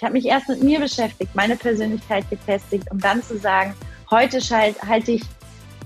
[0.00, 3.74] Ich habe mich erst mit mir beschäftigt, meine Persönlichkeit gefestigt, um dann zu sagen,
[4.10, 5.22] heute halte ich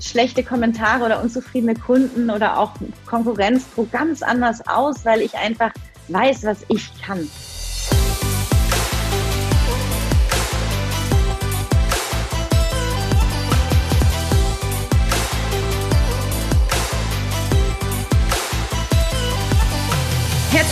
[0.01, 2.71] schlechte Kommentare oder unzufriedene Kunden oder auch
[3.07, 5.73] Konkurrenzdruck ganz anders aus, weil ich einfach
[6.07, 7.29] weiß, was ich kann.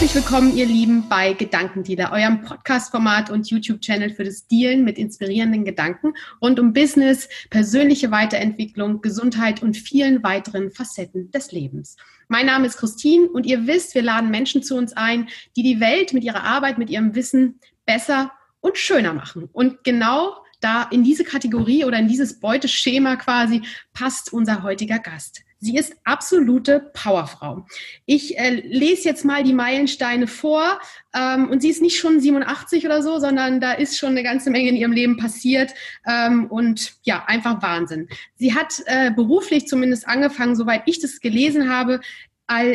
[0.02, 5.64] Herzlich willkommen, ihr Lieben, bei Gedankendealer, eurem Podcast-Format und YouTube-Channel für das Dealen mit inspirierenden
[5.64, 11.96] Gedanken rund um Business, persönliche Weiterentwicklung, Gesundheit und vielen weiteren Facetten des Lebens.
[12.26, 15.78] Mein Name ist Christine und ihr wisst, wir laden Menschen zu uns ein, die die
[15.78, 19.50] Welt mit ihrer Arbeit, mit ihrem Wissen besser und schöner machen.
[19.52, 23.62] Und genau da in diese Kategorie oder in dieses Beuteschema quasi
[23.92, 25.44] passt unser heutiger Gast.
[25.62, 27.64] Sie ist absolute Powerfrau.
[28.04, 30.80] Ich äh, lese jetzt mal die Meilensteine vor
[31.14, 34.50] ähm, und sie ist nicht schon 87 oder so, sondern da ist schon eine ganze
[34.50, 35.72] Menge in ihrem Leben passiert
[36.04, 38.08] ähm, und ja, einfach Wahnsinn.
[38.34, 42.00] Sie hat äh, beruflich zumindest angefangen, soweit ich das gelesen habe,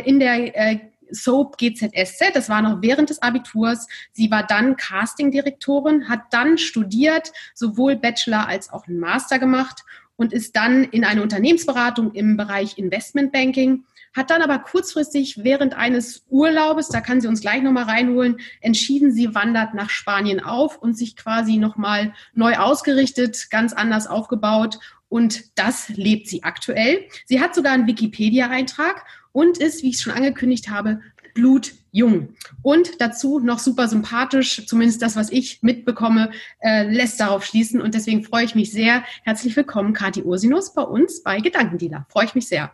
[0.05, 0.79] in der äh,
[1.11, 3.87] Soap GZSZ, das war noch während des Abiturs.
[4.13, 9.83] Sie war dann Castingdirektorin, hat dann studiert, sowohl Bachelor als auch einen Master gemacht
[10.17, 16.25] und ist dann in eine Unternehmensberatung im Bereich Investmentbanking, hat dann aber kurzfristig während eines
[16.29, 20.97] Urlaubes, da kann sie uns gleich nochmal reinholen, entschieden, sie wandert nach Spanien auf und
[20.97, 27.05] sich quasi nochmal neu ausgerichtet, ganz anders aufgebaut und das lebt sie aktuell.
[27.25, 31.01] Sie hat sogar einen Wikipedia-Eintrag und ist, wie ich schon angekündigt habe,
[31.37, 32.29] blutjung.
[32.63, 37.79] Und dazu noch super sympathisch, zumindest das, was ich mitbekomme, äh, lässt darauf schließen.
[37.79, 39.03] Und deswegen freue ich mich sehr.
[39.23, 42.07] Herzlich willkommen, Kathi Ursinus, bei uns bei Gedankendealer.
[42.09, 42.71] Freue ich mich sehr.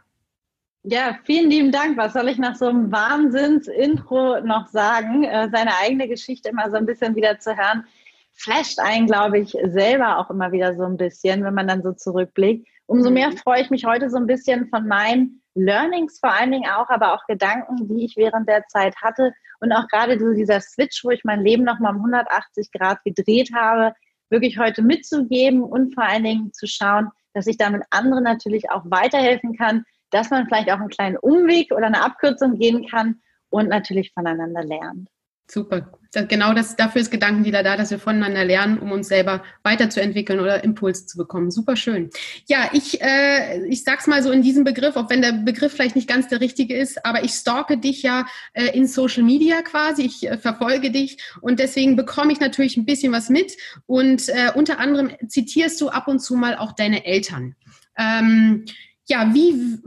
[0.84, 1.97] Ja, vielen lieben Dank.
[1.97, 5.25] Was soll ich nach so einem Wahnsinns-Intro noch sagen?
[5.25, 7.86] Äh, seine eigene Geschichte immer so ein bisschen wieder zu hören,
[8.31, 11.91] flasht einen, glaube ich, selber auch immer wieder so ein bisschen, wenn man dann so
[11.91, 12.67] zurückblickt.
[12.86, 13.38] Umso mehr mhm.
[13.38, 17.13] freue ich mich heute so ein bisschen von meinen Learnings vor allen Dingen auch, aber
[17.13, 21.11] auch Gedanken, die ich während der Zeit hatte und auch gerade so dieser Switch, wo
[21.11, 23.94] ich mein Leben nochmal um 180 Grad gedreht habe,
[24.29, 28.83] wirklich heute mitzugeben und vor allen Dingen zu schauen, dass ich damit anderen natürlich auch
[28.85, 33.69] weiterhelfen kann, dass man vielleicht auch einen kleinen Umweg oder eine Abkürzung gehen kann und
[33.69, 35.09] natürlich voneinander lernt.
[35.47, 35.91] Super.
[36.27, 40.63] Genau das, dafür ist Gedankendealer da, dass wir voneinander lernen, um uns selber weiterzuentwickeln oder
[40.63, 41.49] Impulse zu bekommen.
[41.49, 42.11] Super schön.
[42.45, 45.95] Ja, ich, äh, ich sag's mal so in diesem Begriff, auch wenn der Begriff vielleicht
[45.95, 50.03] nicht ganz der richtige ist, aber ich stalke dich ja äh, in Social Media quasi.
[50.03, 53.57] Ich äh, verfolge dich und deswegen bekomme ich natürlich ein bisschen was mit.
[53.87, 57.55] Und äh, unter anderem zitierst du ab und zu mal auch deine Eltern.
[57.97, 58.65] Ähm,
[59.08, 59.80] ja, wie,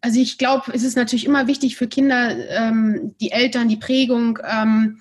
[0.00, 4.38] also ich glaube, es ist natürlich immer wichtig für Kinder, ähm, die Eltern, die Prägung.
[4.44, 4.98] Ähm,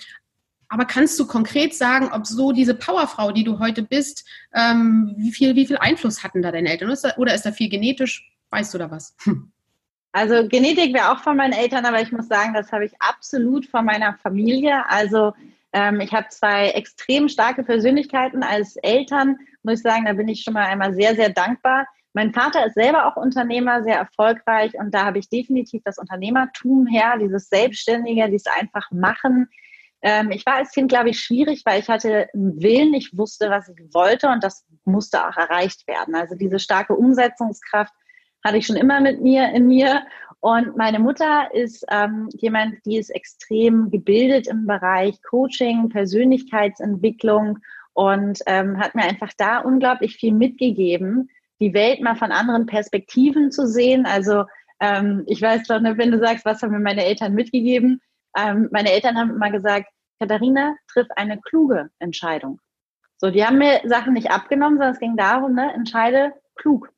[0.70, 5.32] aber kannst du konkret sagen, ob so diese Powerfrau, die du heute bist, ähm, wie,
[5.32, 6.90] viel, wie viel Einfluss hatten da deine Eltern?
[6.90, 8.32] Ist da, oder ist da viel genetisch?
[8.50, 9.16] Weißt du da was?
[10.16, 13.66] Also Genetik wäre auch von meinen Eltern, aber ich muss sagen, das habe ich absolut
[13.66, 14.88] von meiner Familie.
[14.88, 15.34] Also
[15.72, 20.44] ähm, ich habe zwei extrem starke Persönlichkeiten als Eltern, muss ich sagen, da bin ich
[20.44, 21.88] schon mal einmal sehr, sehr dankbar.
[22.14, 26.86] Mein Vater ist selber auch Unternehmer, sehr erfolgreich und da habe ich definitiv das Unternehmertum
[26.86, 29.50] her, dieses Selbstständige, dieses einfach machen.
[30.04, 33.50] Ähm, ich war als Kind, glaube ich, schwierig, weil ich hatte einen Willen, ich wusste,
[33.50, 36.14] was ich wollte und das musste auch erreicht werden.
[36.14, 37.94] Also diese starke Umsetzungskraft
[38.44, 40.04] hatte ich schon immer mit mir in mir.
[40.40, 47.60] Und meine Mutter ist ähm, jemand, die ist extrem gebildet im Bereich Coaching, Persönlichkeitsentwicklung
[47.94, 51.30] und ähm, hat mir einfach da unglaublich viel mitgegeben,
[51.64, 54.06] die Welt mal von anderen Perspektiven zu sehen.
[54.06, 54.46] Also
[54.80, 58.02] ähm, ich weiß doch, wenn du sagst, was haben mir meine Eltern mitgegeben?
[58.38, 59.88] Ähm, meine Eltern haben immer gesagt,
[60.20, 62.60] Katharina, triff eine kluge Entscheidung.
[63.18, 66.90] So, die haben mir Sachen nicht abgenommen, sondern es ging darum, ne, entscheide klug.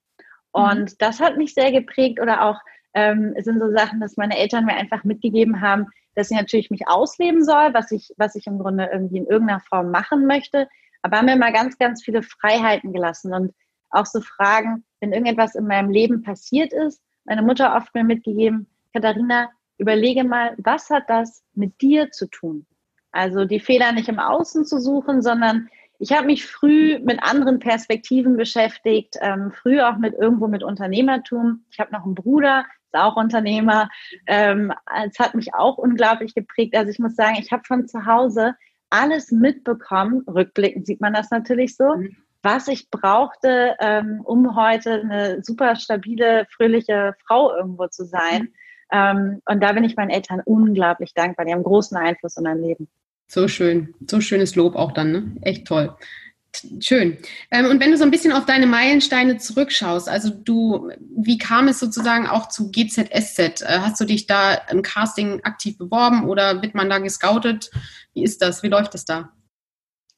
[0.51, 0.95] Und mhm.
[0.99, 2.59] das hat mich sehr geprägt oder auch
[2.95, 6.71] ähm, es sind so Sachen, dass meine Eltern mir einfach mitgegeben haben, dass ich natürlich
[6.71, 10.67] mich ausleben soll, was ich, was ich im Grunde irgendwie in irgendeiner Form machen möchte,
[11.01, 13.33] aber haben mir mal ganz, ganz viele Freiheiten gelassen.
[13.33, 13.53] Und
[13.95, 18.68] auch so Fragen, wenn irgendetwas in meinem Leben passiert ist, meine Mutter oft mir mitgegeben,
[18.94, 22.65] Katharina, überlege mal, was hat das mit dir zu tun?
[23.12, 25.69] Also die Fehler nicht im Außen zu suchen, sondern
[26.00, 31.65] ich habe mich früh mit anderen Perspektiven beschäftigt, ähm, früh auch mit irgendwo mit Unternehmertum.
[31.71, 33.89] Ich habe noch einen Bruder, ist auch Unternehmer.
[34.27, 34.74] Ähm,
[35.07, 36.75] es hat mich auch unglaublich geprägt.
[36.75, 38.56] Also ich muss sagen, ich habe von zu Hause
[38.89, 40.24] alles mitbekommen.
[40.27, 41.95] Rückblickend sieht man das natürlich so.
[41.95, 48.44] Mhm was ich brauchte, ähm, um heute eine super stabile, fröhliche Frau irgendwo zu sein.
[48.44, 48.53] Mhm.
[48.92, 51.45] Ähm, und da bin ich meinen Eltern unglaublich dankbar.
[51.45, 52.88] Die haben großen Einfluss in mein Leben.
[53.27, 55.36] So schön, so schönes Lob auch dann, ne?
[55.42, 55.95] Echt toll.
[56.80, 57.18] Schön.
[57.51, 61.68] Ähm, und wenn du so ein bisschen auf deine Meilensteine zurückschaust, also du, wie kam
[61.68, 63.63] es sozusagen auch zu GZSZ?
[63.63, 67.71] Äh, hast du dich da im Casting aktiv beworben oder wird man da gescoutet?
[68.13, 68.63] Wie ist das?
[68.63, 69.33] Wie läuft das da?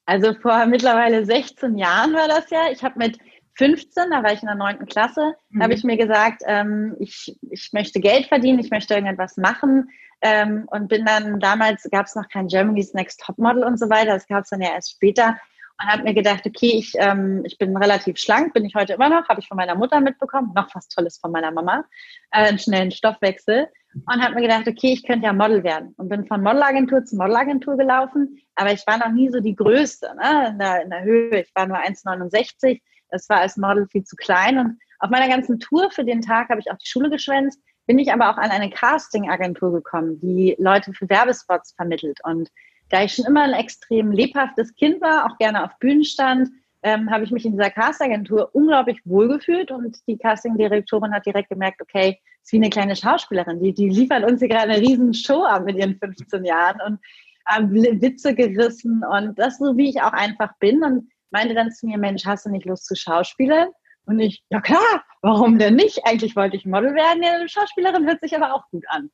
[0.07, 2.71] Also vor mittlerweile 16 Jahren war das ja.
[2.71, 3.19] Ich habe mit
[3.55, 4.85] 15, da war ich in der 9.
[4.85, 5.61] Klasse, mhm.
[5.61, 9.89] habe ich mir gesagt, ähm, ich, ich möchte Geld verdienen, ich möchte irgendetwas machen.
[10.21, 14.13] Ähm, und bin dann, damals gab es noch kein Germany's Next Topmodel und so weiter,
[14.13, 15.37] das gab es dann ja erst später
[15.79, 19.09] und habe mir gedacht, okay, ich, ähm, ich bin relativ schlank, bin ich heute immer
[19.09, 21.85] noch, habe ich von meiner Mutter mitbekommen, noch was Tolles von meiner Mama,
[22.31, 23.67] äh, einen schnellen Stoffwechsel
[24.05, 25.93] und habe mir gedacht, okay, ich könnte ja Model werden.
[25.97, 30.13] Und bin von Modelagentur zu Modelagentur gelaufen, aber ich war noch nie so die Größte
[30.15, 34.03] ne, in, der, in der Höhe, ich war nur 1,69, das war als Model viel
[34.03, 34.57] zu klein.
[34.57, 37.99] Und auf meiner ganzen Tour für den Tag habe ich auch die Schule geschwänzt, bin
[37.99, 42.19] ich aber auch an eine Casting-Agentur gekommen, die Leute für Werbespots vermittelt.
[42.23, 42.49] Und
[42.89, 46.49] da ich schon immer ein extrem lebhaftes Kind war, auch gerne auf Bühnen stand,
[46.83, 51.81] ähm, habe ich mich in dieser Castagentur unglaublich wohlgefühlt und die Castingdirektorin hat direkt gemerkt,
[51.81, 55.43] okay, ist wie eine kleine Schauspielerin, die, die liefert uns hier gerade eine riesen Show
[55.43, 56.99] ab mit ihren 15 Jahren und
[57.45, 61.87] haben Witze gerissen und das so, wie ich auch einfach bin und meinte dann zu
[61.87, 63.69] mir, Mensch, hast du nicht Lust zu Schauspielern?
[64.05, 66.05] Und ich, ja klar, warum denn nicht?
[66.05, 69.09] Eigentlich wollte ich Model werden, ja, Schauspielerin hört sich aber auch gut an.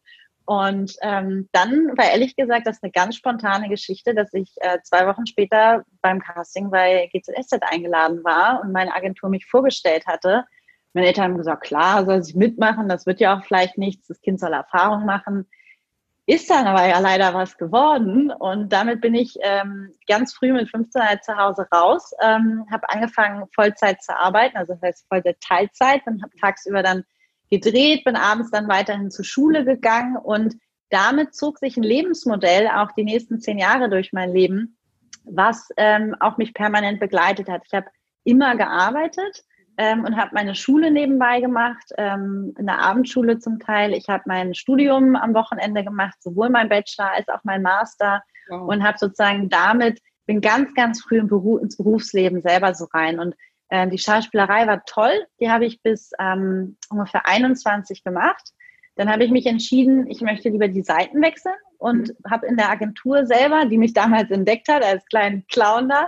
[0.45, 5.07] Und ähm, dann war ehrlich gesagt das eine ganz spontane Geschichte, dass ich äh, zwei
[5.07, 10.43] Wochen später beim Casting bei GZSZ eingeladen war und meine Agentur mich vorgestellt hatte.
[10.93, 14.21] Meine Eltern haben gesagt, klar, soll sich mitmachen, das wird ja auch vielleicht nichts, das
[14.21, 15.47] Kind soll Erfahrung machen.
[16.25, 20.69] Ist dann aber ja leider was geworden und damit bin ich ähm, ganz früh mit
[20.69, 25.41] 15 halt zu Hause raus, ähm, habe angefangen Vollzeit zu arbeiten, also das heißt Vollzeit
[25.41, 27.03] Teilzeit und habe tagsüber dann
[27.53, 30.55] gedreht, bin abends dann weiterhin zur Schule gegangen und
[30.89, 34.77] damit zog sich ein Lebensmodell auch die nächsten zehn Jahre durch mein Leben,
[35.23, 37.63] was ähm, auch mich permanent begleitet hat.
[37.65, 37.87] Ich habe
[38.23, 39.43] immer gearbeitet
[39.77, 43.93] ähm, und habe meine Schule nebenbei gemacht, ähm, in der Abendschule zum Teil.
[43.93, 48.67] Ich habe mein Studium am Wochenende gemacht, sowohl mein Bachelor als auch mein Master wow.
[48.67, 53.19] und habe sozusagen damit bin ganz, ganz früh im Beruf, ins Berufsleben selber so rein
[53.19, 53.35] und
[53.73, 55.25] ähm, die Schauspielerei war toll.
[55.39, 58.53] Die habe ich bis ähm, ungefähr 21 gemacht.
[58.95, 62.29] Dann habe ich mich entschieden, ich möchte lieber die Seiten wechseln und mhm.
[62.29, 66.07] habe in der Agentur selber, die mich damals entdeckt hat, als kleinen Clown da,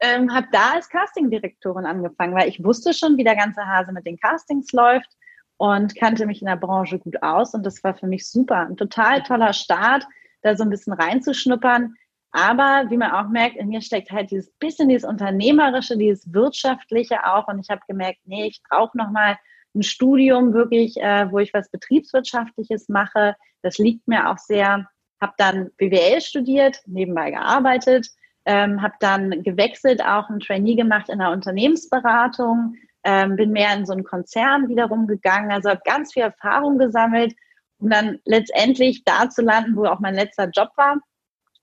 [0.00, 4.04] ähm, habe da als Castingdirektorin angefangen, weil ich wusste schon, wie der ganze Hase mit
[4.04, 5.08] den Castings läuft
[5.56, 7.54] und kannte mich in der Branche gut aus.
[7.54, 8.66] Und das war für mich super.
[8.66, 10.06] Ein total toller Start,
[10.42, 11.94] da so ein bisschen reinzuschnuppern.
[12.36, 17.24] Aber wie man auch merkt, in mir steckt halt dieses bisschen dieses Unternehmerische, dieses Wirtschaftliche
[17.24, 17.48] auch.
[17.48, 19.38] Und ich habe gemerkt, nee, ich brauche nochmal
[19.74, 23.36] ein Studium wirklich, äh, wo ich was Betriebswirtschaftliches mache.
[23.62, 24.86] Das liegt mir auch sehr.
[25.18, 28.08] Habe dann BWL studiert, nebenbei gearbeitet,
[28.44, 33.86] ähm, habe dann gewechselt, auch ein Trainee gemacht in der Unternehmensberatung, ähm, bin mehr in
[33.86, 37.34] so einen Konzern wiederum gegangen, also habe ganz viel Erfahrung gesammelt,
[37.78, 40.98] um dann letztendlich da zu landen, wo auch mein letzter Job war,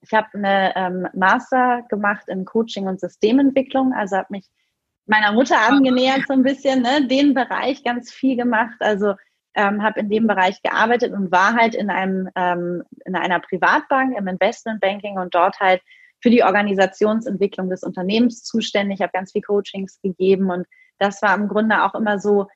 [0.03, 4.45] ich habe eine ähm, Master gemacht in Coaching und Systementwicklung, also habe mich
[5.05, 8.75] meiner Mutter angenähert so ein bisschen, ne, den Bereich ganz viel gemacht.
[8.79, 9.15] Also
[9.55, 14.17] ähm, habe in dem Bereich gearbeitet und war halt in einem ähm, in einer Privatbank
[14.17, 15.81] im Investmentbanking und dort halt
[16.21, 18.99] für die Organisationsentwicklung des Unternehmens zuständig.
[18.99, 20.65] Ich habe ganz viel Coachings gegeben und
[20.97, 22.47] das war im Grunde auch immer so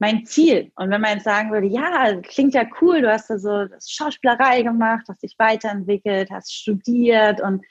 [0.00, 0.72] mein Ziel.
[0.74, 4.62] Und wenn man jetzt sagen würde, ja, klingt ja cool, du hast ja so Schauspielerei
[4.62, 7.64] gemacht, hast dich weiterentwickelt, hast studiert und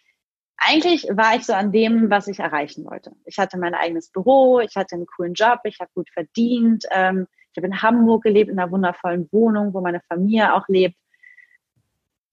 [0.62, 3.14] eigentlich war ich so an dem, was ich erreichen wollte.
[3.26, 7.28] Ich hatte mein eigenes Büro, ich hatte einen coolen Job, ich habe gut verdient, ähm,
[7.52, 10.98] ich habe in Hamburg gelebt, in einer wundervollen Wohnung, wo meine Familie auch lebt.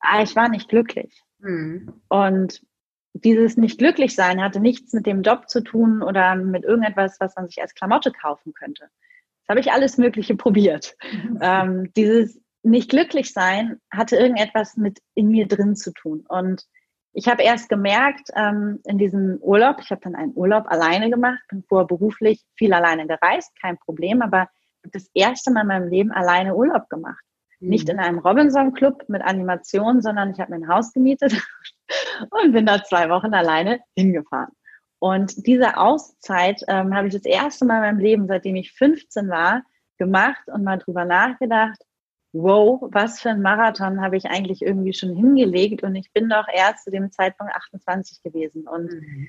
[0.01, 1.23] Aber ich war nicht glücklich.
[1.39, 2.03] Mhm.
[2.09, 2.63] Und
[3.15, 7.35] dieses nicht glücklich sein hatte nichts mit dem Job zu tun oder mit irgendetwas, was
[7.37, 8.91] man sich als Klamotte kaufen könnte.
[9.47, 10.97] Das habe ich alles Mögliche probiert.
[11.13, 11.39] Mhm.
[11.41, 16.25] Ähm, dieses nicht glücklich sein hatte irgendetwas mit in mir drin zu tun.
[16.29, 16.65] Und
[17.13, 21.39] ich habe erst gemerkt, ähm, in diesem Urlaub, ich habe dann einen Urlaub alleine gemacht,
[21.49, 24.49] bin vorher beruflich viel alleine gereist, kein Problem, aber
[24.83, 27.25] ich habe das erste Mal in meinem Leben alleine Urlaub gemacht.
[27.61, 27.69] Mhm.
[27.69, 31.41] Nicht in einem Robinson-Club mit Animation, sondern ich habe mir ein Haus gemietet
[32.31, 34.53] und bin da zwei Wochen alleine hingefahren.
[34.99, 39.29] Und diese Auszeit ähm, habe ich das erste Mal in meinem Leben, seitdem ich 15
[39.29, 39.63] war,
[39.99, 41.79] gemacht und mal drüber nachgedacht,
[42.33, 46.47] wow, was für ein Marathon habe ich eigentlich irgendwie schon hingelegt und ich bin doch
[46.53, 48.67] erst zu dem Zeitpunkt 28 gewesen.
[48.67, 49.29] Und mhm.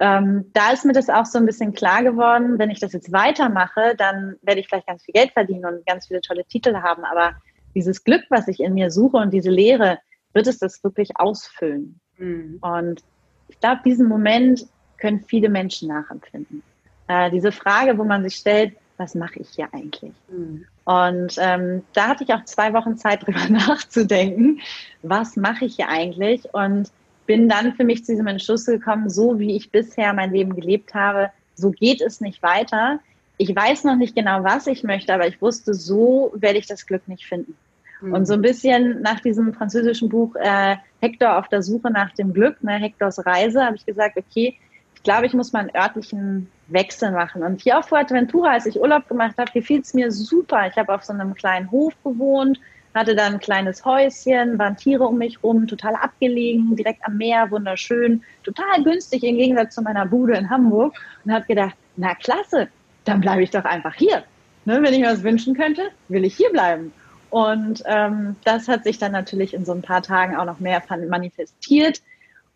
[0.00, 3.12] ähm, da ist mir das auch so ein bisschen klar geworden, wenn ich das jetzt
[3.12, 7.04] weitermache, dann werde ich vielleicht ganz viel Geld verdienen und ganz viele tolle Titel haben,
[7.04, 7.34] aber
[7.74, 9.98] dieses Glück, was ich in mir suche und diese Lehre,
[10.32, 12.00] wird es das wirklich ausfüllen.
[12.16, 12.58] Mhm.
[12.60, 13.04] Und
[13.48, 14.66] ich glaube, diesen Moment
[14.98, 16.62] können viele Menschen nachempfinden.
[17.08, 20.12] Äh, diese Frage, wo man sich stellt, was mache ich hier eigentlich?
[20.28, 20.66] Mhm.
[20.84, 24.60] Und ähm, da hatte ich auch zwei Wochen Zeit, drüber nachzudenken,
[25.02, 26.52] was mache ich hier eigentlich?
[26.52, 26.90] Und
[27.26, 30.94] bin dann für mich zu diesem Entschluss gekommen, so wie ich bisher mein Leben gelebt
[30.94, 33.00] habe, so geht es nicht weiter.
[33.36, 36.86] Ich weiß noch nicht genau, was ich möchte, aber ich wusste, so werde ich das
[36.86, 37.54] Glück nicht finden.
[38.00, 38.14] Mhm.
[38.14, 42.32] Und so ein bisschen nach diesem französischen Buch äh, Hector auf der Suche nach dem
[42.32, 44.56] Glück, ne, Hectors Reise, habe ich gesagt, okay,
[44.98, 47.44] ich glaube, ich muss mal einen örtlichen Wechsel machen.
[47.44, 50.66] Und hier auf Fuerteventura, als ich Urlaub gemacht habe, gefiel es mir super.
[50.66, 52.58] Ich habe auf so einem kleinen Hof gewohnt,
[52.96, 57.48] hatte dann ein kleines Häuschen, waren Tiere um mich rum, total abgelegen, direkt am Meer,
[57.52, 60.96] wunderschön, total günstig im Gegensatz zu meiner Bude in Hamburg.
[61.24, 62.66] Und habe gedacht, na klasse,
[63.04, 64.24] dann bleibe ich doch einfach hier.
[64.64, 66.92] Ne, wenn ich mir was wünschen könnte, will ich hier bleiben.
[67.30, 70.82] Und ähm, das hat sich dann natürlich in so ein paar Tagen auch noch mehr
[71.08, 72.02] manifestiert.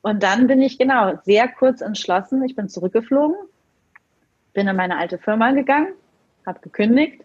[0.03, 2.43] Und dann bin ich genau sehr kurz entschlossen.
[2.45, 3.37] Ich bin zurückgeflogen,
[4.53, 5.95] bin in meine alte Firma gegangen,
[6.45, 7.25] habe gekündigt,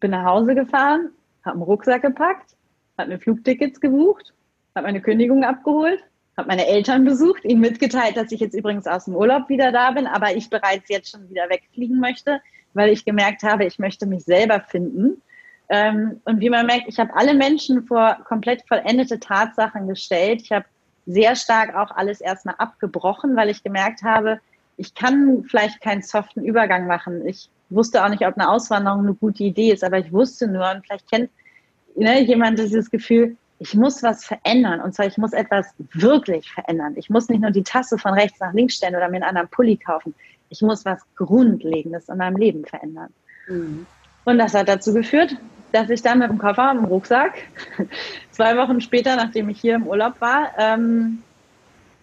[0.00, 1.10] bin nach Hause gefahren,
[1.44, 2.54] habe einen Rucksack gepackt,
[2.98, 4.34] habe mir Flugtickets gebucht,
[4.74, 6.04] habe meine Kündigung abgeholt,
[6.36, 9.90] habe meine Eltern besucht, ihnen mitgeteilt, dass ich jetzt übrigens aus dem Urlaub wieder da
[9.90, 12.40] bin, aber ich bereits jetzt schon wieder wegfliegen möchte,
[12.74, 15.22] weil ich gemerkt habe, ich möchte mich selber finden
[15.68, 20.42] ähm, und wie man merkt, ich habe alle Menschen vor komplett vollendete Tatsachen gestellt.
[20.42, 20.64] Ich habe
[21.08, 24.40] sehr stark auch alles erstmal abgebrochen, weil ich gemerkt habe,
[24.76, 27.26] ich kann vielleicht keinen soften Übergang machen.
[27.26, 30.70] Ich wusste auch nicht, ob eine Auswanderung eine gute Idee ist, aber ich wusste nur,
[30.70, 31.30] und vielleicht kennt
[31.96, 34.80] ne, jemand dieses Gefühl, ich muss was verändern.
[34.80, 36.94] Und zwar, ich muss etwas wirklich verändern.
[36.96, 39.48] Ich muss nicht nur die Tasse von rechts nach links stellen oder mir einen anderen
[39.48, 40.14] Pulli kaufen.
[40.50, 43.12] Ich muss was Grundlegendes in meinem Leben verändern.
[43.48, 43.86] Mhm.
[44.24, 45.36] Und das hat dazu geführt,
[45.72, 47.34] dass ich dann mit dem Koffer im Rucksack
[48.30, 51.22] zwei Wochen später, nachdem ich hier im Urlaub war, ähm,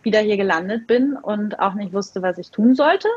[0.03, 3.07] wieder hier gelandet bin und auch nicht wusste, was ich tun sollte.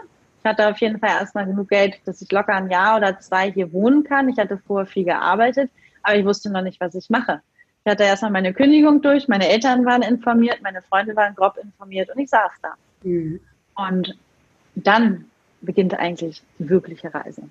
[0.40, 3.50] Ich hatte auf jeden Fall erstmal genug Geld, dass ich locker ein Jahr oder zwei
[3.50, 4.28] hier wohnen kann.
[4.28, 5.71] Ich hatte vorher viel gearbeitet,
[6.02, 7.43] aber ich wusste noch nicht, was ich mache.
[7.85, 12.11] Ich hatte erstmal meine Kündigung durch, meine Eltern waren informiert, meine Freunde waren grob informiert
[12.14, 12.75] und ich saß da.
[13.02, 13.40] Mhm.
[13.75, 14.17] Und
[14.75, 15.25] dann
[15.61, 17.43] beginnt eigentlich die wirkliche Reise.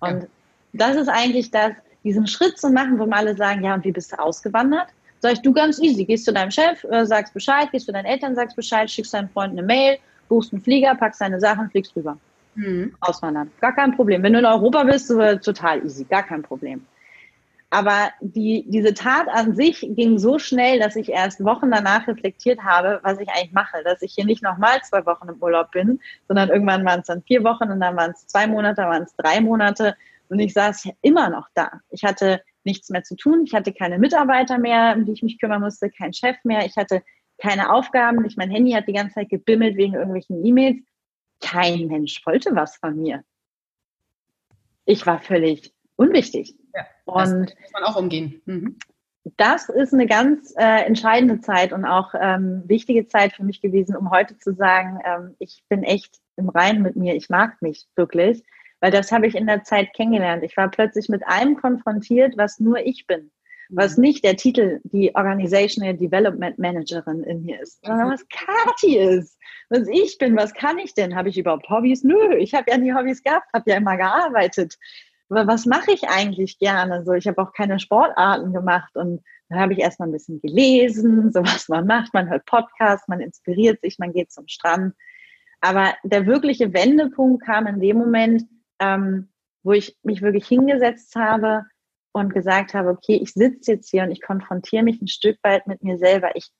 [0.00, 0.26] Und
[0.72, 1.72] das ist eigentlich das,
[2.06, 4.88] diesen Schritt zu machen, wo alle sagen, ja, und wie bist du ausgewandert?
[5.18, 8.06] Sag ich, du ganz easy, gehst zu deinem Chef, äh, sagst Bescheid, gehst zu deinen
[8.06, 9.98] Eltern, sagst Bescheid, schickst deinen Freunden eine Mail,
[10.28, 12.16] buchst einen Flieger, packst deine Sachen, fliegst rüber.
[12.54, 12.94] Mhm.
[13.00, 13.50] Auswandern.
[13.60, 14.22] Gar kein Problem.
[14.22, 16.86] Wenn du in Europa bist, äh, total easy, gar kein Problem.
[17.70, 22.60] Aber die, diese Tat an sich ging so schnell, dass ich erst Wochen danach reflektiert
[22.62, 23.82] habe, was ich eigentlich mache.
[23.84, 25.98] Dass ich hier nicht nochmal zwei Wochen im Urlaub bin,
[26.28, 29.02] sondern irgendwann waren es dann vier Wochen und dann waren es zwei Monate, dann waren
[29.02, 29.96] es drei Monate
[30.28, 31.80] und ich saß immer noch da.
[31.90, 33.44] Ich hatte nichts mehr zu tun.
[33.46, 36.66] Ich hatte keine Mitarbeiter mehr, um die ich mich kümmern musste, kein Chef mehr.
[36.66, 37.02] Ich hatte
[37.38, 38.24] keine Aufgaben.
[38.24, 40.82] Ich, mein Handy hat die ganze Zeit gebimmelt wegen irgendwelchen E-Mails.
[41.40, 43.22] Kein Mensch wollte was von mir.
[44.84, 46.54] Ich war völlig unwichtig.
[46.74, 48.42] Ja, und muss man auch umgehen.
[48.46, 48.78] Mhm.
[49.36, 53.96] Das ist eine ganz äh, entscheidende Zeit und auch ähm, wichtige Zeit für mich gewesen,
[53.96, 57.88] um heute zu sagen, ähm, ich bin echt im Reinen mit mir, ich mag mich
[57.96, 58.44] wirklich.
[58.80, 60.42] Weil das habe ich in der Zeit kennengelernt.
[60.42, 63.30] Ich war plötzlich mit allem konfrontiert, was nur ich bin.
[63.68, 64.02] Was mhm.
[64.02, 69.38] nicht der Titel, die Organizational Development Managerin in mir ist, sondern was Kati ist,
[69.70, 71.16] was ich bin, was kann ich denn?
[71.16, 72.04] Habe ich überhaupt Hobbys?
[72.04, 74.76] Nö, ich habe ja nie Hobbys gehabt, habe ja immer gearbeitet.
[75.28, 77.04] Aber was mache ich eigentlich gerne?
[77.04, 81.32] So, ich habe auch keine Sportarten gemacht und dann habe ich erstmal ein bisschen gelesen,
[81.32, 82.14] so was man macht.
[82.14, 84.94] Man hört Podcasts, man inspiriert sich, man geht zum Strand.
[85.60, 88.44] Aber der wirkliche Wendepunkt kam in dem Moment,
[88.80, 89.28] ähm,
[89.62, 91.64] wo ich mich wirklich hingesetzt habe
[92.12, 95.66] und gesagt habe, okay, ich sitze jetzt hier und ich konfrontiere mich ein Stück weit
[95.66, 96.34] mit mir selber.
[96.34, 96.50] Ich,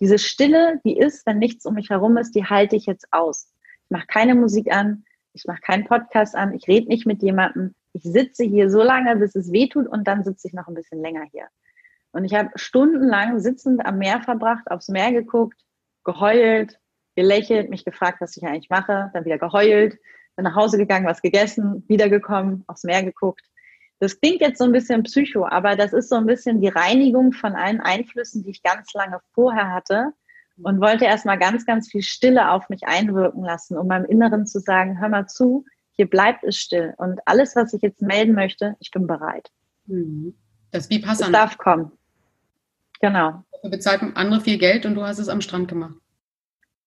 [0.00, 3.52] diese Stille, die ist, wenn nichts um mich herum ist, die halte ich jetzt aus.
[3.84, 7.74] Ich mache keine Musik an, ich mache keinen Podcast an, ich rede nicht mit jemandem.
[7.92, 10.74] Ich sitze hier so lange, bis es weh tut und dann sitze ich noch ein
[10.74, 11.46] bisschen länger hier.
[12.12, 15.58] Und ich habe stundenlang sitzend am Meer verbracht, aufs Meer geguckt,
[16.04, 16.78] geheult,
[17.14, 19.98] gelächelt, mich gefragt, was ich eigentlich mache, dann wieder geheult,
[20.36, 23.42] bin nach Hause gegangen, was gegessen, wiedergekommen, aufs Meer geguckt.
[23.98, 27.32] Das klingt jetzt so ein bisschen psycho, aber das ist so ein bisschen die Reinigung
[27.32, 30.12] von allen Einflüssen, die ich ganz lange vorher hatte
[30.62, 34.60] und wollte erstmal ganz, ganz viel Stille auf mich einwirken lassen, um meinem Inneren zu
[34.60, 38.76] sagen, hör mal zu, hier bleibt es still und alles, was ich jetzt melden möchte,
[38.80, 39.50] ich bin bereit.
[39.86, 40.34] Mhm.
[40.70, 41.28] Das ist wie Passern.
[41.28, 41.92] Es darf kommen.
[43.00, 43.44] Genau.
[43.52, 45.94] Dafür bezahlt andere viel Geld und du hast es am Strand gemacht.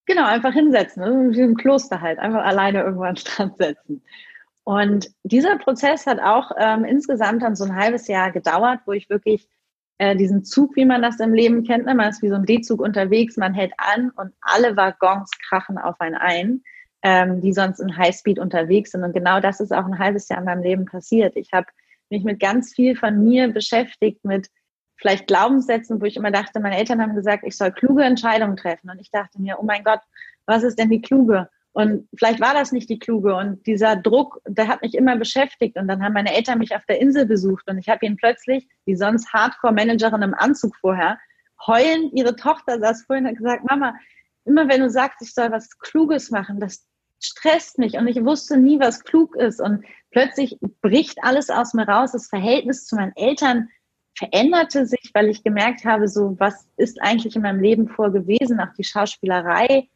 [0.09, 4.01] Genau, einfach hinsetzen, wie im Kloster halt, einfach alleine irgendwo den Strand setzen.
[4.63, 9.07] Und dieser Prozess hat auch ähm, insgesamt dann so ein halbes Jahr gedauert, wo ich
[9.11, 9.47] wirklich
[9.99, 11.85] äh, diesen Zug, wie man das im Leben kennt.
[11.85, 11.93] Ne?
[11.93, 16.01] Man ist wie so ein D-Zug unterwegs, man hält an und alle Waggons krachen auf
[16.01, 16.63] einen ein,
[17.03, 19.03] ähm, die sonst in Highspeed unterwegs sind.
[19.03, 21.35] Und genau das ist auch ein halbes Jahr in meinem Leben passiert.
[21.35, 21.67] Ich habe
[22.09, 24.47] mich mit ganz viel von mir beschäftigt, mit
[24.99, 28.89] vielleicht Glaubenssätzen, wo ich immer dachte, meine Eltern haben gesagt, ich soll kluge Entscheidungen treffen.
[28.89, 30.01] Und ich dachte mir, oh mein Gott,
[30.45, 31.49] was ist denn die kluge?
[31.71, 33.35] Und vielleicht war das nicht die kluge.
[33.35, 35.77] Und dieser Druck, der hat mich immer beschäftigt.
[35.77, 37.69] Und dann haben meine Eltern mich auf der Insel besucht.
[37.69, 41.17] Und ich habe ihnen plötzlich, wie sonst Hardcore-Managerin im Anzug vorher,
[41.65, 43.95] heulend, ihre Tochter saß vorhin und hat gesagt, Mama,
[44.45, 46.85] immer wenn du sagst, ich soll was Kluges machen, das
[47.21, 47.95] stresst mich.
[47.97, 49.61] Und ich wusste nie, was klug ist.
[49.61, 52.11] Und plötzlich bricht alles aus mir raus.
[52.11, 53.69] Das Verhältnis zu meinen Eltern
[54.19, 58.59] veränderte sich, weil ich gemerkt habe, so was ist eigentlich in meinem Leben vor gewesen,
[58.59, 59.89] auch die Schauspielerei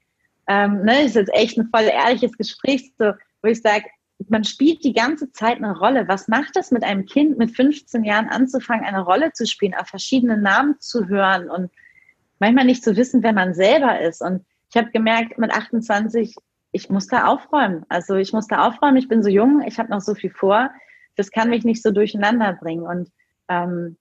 [0.48, 3.86] ähm, ne, ist jetzt echt ein voll ehrliches Gespräch, so, wo ich sage,
[4.30, 6.08] man spielt die ganze Zeit eine Rolle.
[6.08, 9.88] Was macht das mit einem Kind mit 15 Jahren anzufangen, eine Rolle zu spielen, auf
[9.88, 11.72] verschiedene Namen zu hören und
[12.40, 14.22] manchmal nicht zu wissen, wer man selber ist.
[14.22, 16.36] Und ich habe gemerkt, mit 28,
[16.72, 17.86] ich muss da aufräumen.
[17.90, 20.70] Also ich muss da aufräumen, ich bin so jung, ich habe noch so viel vor.
[21.16, 22.84] Das kann mich nicht so durcheinander bringen.
[22.84, 23.10] Und
[23.50, 23.98] ähm,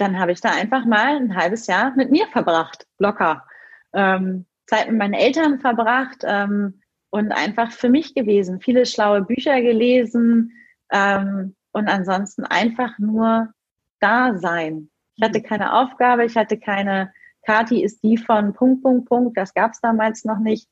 [0.00, 3.46] dann habe ich da einfach mal ein halbes Jahr mit mir verbracht, locker.
[3.92, 6.80] Ähm, Zeit mit meinen Eltern verbracht ähm,
[7.10, 8.60] und einfach für mich gewesen.
[8.60, 10.52] Viele schlaue Bücher gelesen
[10.90, 13.52] ähm, und ansonsten einfach nur
[13.98, 14.90] da sein.
[15.16, 17.12] Ich hatte keine Aufgabe, ich hatte keine,
[17.44, 20.68] Kati ist die von Punkt, Punkt, Punkt, das gab es damals noch nicht.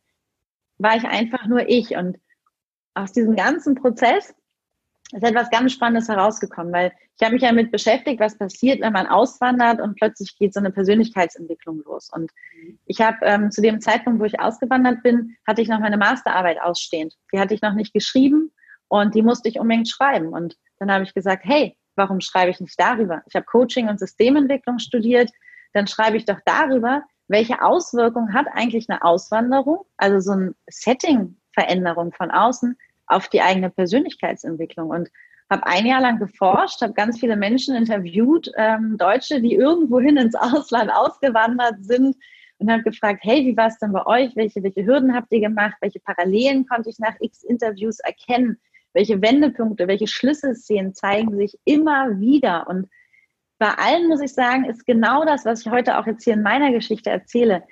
[0.78, 1.96] War ich einfach nur ich.
[1.96, 2.18] Und
[2.94, 4.34] aus diesem ganzen Prozess
[5.12, 8.92] ist etwas ganz Spannendes herausgekommen, weil ich habe mich ja mit beschäftigt, was passiert, wenn
[8.92, 12.10] man auswandert und plötzlich geht so eine Persönlichkeitsentwicklung los.
[12.12, 12.30] Und
[12.86, 16.60] ich habe ähm, zu dem Zeitpunkt, wo ich ausgewandert bin, hatte ich noch meine Masterarbeit
[16.60, 17.14] ausstehend.
[17.32, 18.52] Die hatte ich noch nicht geschrieben
[18.88, 20.28] und die musste ich unbedingt schreiben.
[20.28, 23.22] Und dann habe ich gesagt, hey, warum schreibe ich nicht darüber?
[23.26, 25.30] Ich habe Coaching und Systementwicklung studiert,
[25.72, 32.12] dann schreibe ich doch darüber, welche Auswirkungen hat eigentlich eine Auswanderung, also so ein Setting-Veränderung
[32.12, 32.76] von außen,
[33.08, 35.10] auf die eigene Persönlichkeitsentwicklung und
[35.50, 40.34] habe ein Jahr lang geforscht, habe ganz viele Menschen interviewt, ähm, Deutsche, die irgendwohin ins
[40.34, 42.16] Ausland ausgewandert sind
[42.58, 44.36] und habe gefragt, hey, wie war es denn bei euch?
[44.36, 45.76] Welche, welche Hürden habt ihr gemacht?
[45.80, 48.58] Welche Parallelen konnte ich nach x Interviews erkennen?
[48.92, 52.66] Welche Wendepunkte, welche Schlüsselszenen zeigen sich immer wieder?
[52.68, 52.88] Und
[53.58, 56.42] bei allen muss ich sagen, ist genau das, was ich heute auch jetzt hier in
[56.42, 57.64] meiner Geschichte erzähle.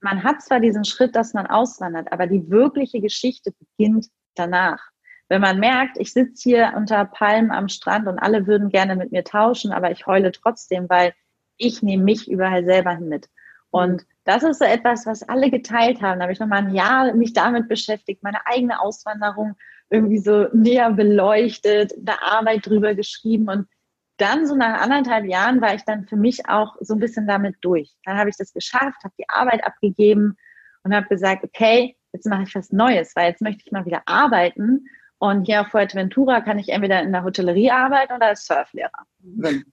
[0.00, 4.80] Man hat zwar diesen Schritt, dass man auswandert, aber die wirkliche Geschichte beginnt danach.
[5.28, 9.12] Wenn man merkt, ich sitze hier unter Palmen am Strand und alle würden gerne mit
[9.12, 11.14] mir tauschen, aber ich heule trotzdem, weil
[11.56, 13.28] ich nehme mich überall selber mit.
[13.70, 16.18] Und das ist so etwas, was alle geteilt haben.
[16.18, 19.54] Da habe ich nochmal ein Jahr mich damit beschäftigt, meine eigene Auswanderung
[19.88, 23.68] irgendwie so näher beleuchtet, da Arbeit drüber geschrieben und
[24.16, 27.56] dann so nach anderthalb Jahren war ich dann für mich auch so ein bisschen damit
[27.62, 27.90] durch.
[28.04, 30.36] Dann habe ich das geschafft, habe die Arbeit abgegeben
[30.82, 34.02] und habe gesagt, okay, jetzt mache ich was Neues, weil jetzt möchte ich mal wieder
[34.06, 34.86] arbeiten.
[35.18, 39.06] Und hier auf Fuerteventura kann ich entweder in der Hotellerie arbeiten oder als Surflehrer.
[39.18, 39.64] Mhm.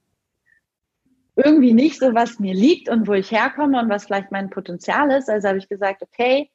[1.36, 5.10] Irgendwie nicht so, was mir liegt und wo ich herkomme und was vielleicht mein Potenzial
[5.12, 5.30] ist.
[5.30, 6.50] Also habe ich gesagt, okay,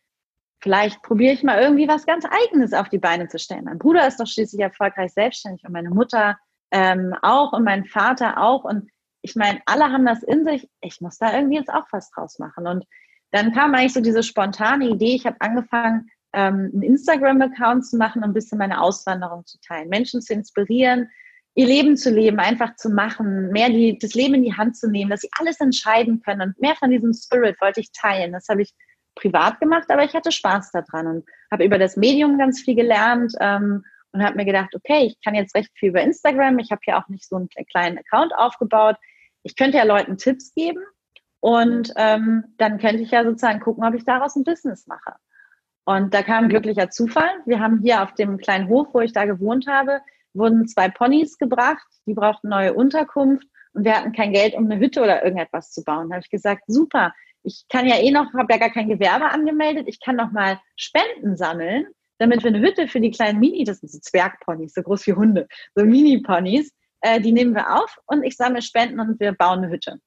[0.59, 3.65] vielleicht probiere ich mal irgendwie was ganz Eigenes auf die Beine zu stellen.
[3.65, 6.37] Mein Bruder ist doch schließlich erfolgreich selbstständig und meine Mutter
[6.71, 8.63] ähm, auch und mein Vater auch.
[8.63, 8.89] Und
[9.21, 10.69] ich meine, alle haben das in sich.
[10.81, 12.67] Ich muss da irgendwie jetzt auch was draus machen.
[12.67, 12.85] Und
[13.33, 18.19] dann kam eigentlich so diese spontane Idee, ich habe angefangen, ähm, einen Instagram-Account zu machen
[18.19, 21.09] und ein bisschen meine Auswanderung zu teilen, Menschen zu inspirieren,
[21.55, 24.89] ihr Leben zu leben, einfach zu machen, mehr die, das Leben in die Hand zu
[24.89, 28.33] nehmen, dass sie alles entscheiden können und mehr von diesem Spirit wollte ich teilen.
[28.33, 28.71] Das habe ich
[29.15, 33.33] privat gemacht, aber ich hatte Spaß daran und habe über das Medium ganz viel gelernt
[33.39, 36.59] ähm, und habe mir gedacht, okay, ich kann jetzt recht viel über Instagram.
[36.59, 38.95] Ich habe ja auch nicht so einen kleinen Account aufgebaut.
[39.41, 40.83] Ich könnte ja Leuten Tipps geben
[41.43, 45.15] und ähm, dann könnte ich ja sozusagen gucken, ob ich daraus ein Business mache.
[45.83, 47.27] Und da kam ein glücklicher Zufall.
[47.45, 49.99] Wir haben hier auf dem kleinen Hof, wo ich da gewohnt habe,
[50.33, 51.85] wurden zwei Ponys gebracht.
[52.05, 55.83] Die brauchten neue Unterkunft und wir hatten kein Geld, um eine Hütte oder irgendetwas zu
[55.83, 56.07] bauen.
[56.07, 57.11] Da habe ich gesagt, super,
[57.43, 60.61] ich kann ja eh noch, habe ja gar kein Gewerbe angemeldet, ich kann noch mal
[60.77, 61.87] Spenden sammeln,
[62.19, 65.13] damit wir eine Hütte für die kleinen Mini, das sind so Zwergponys, so groß wie
[65.13, 69.57] Hunde, so Mini-Ponys, äh, die nehmen wir auf und ich sammle Spenden und wir bauen
[69.57, 69.99] eine Hütte.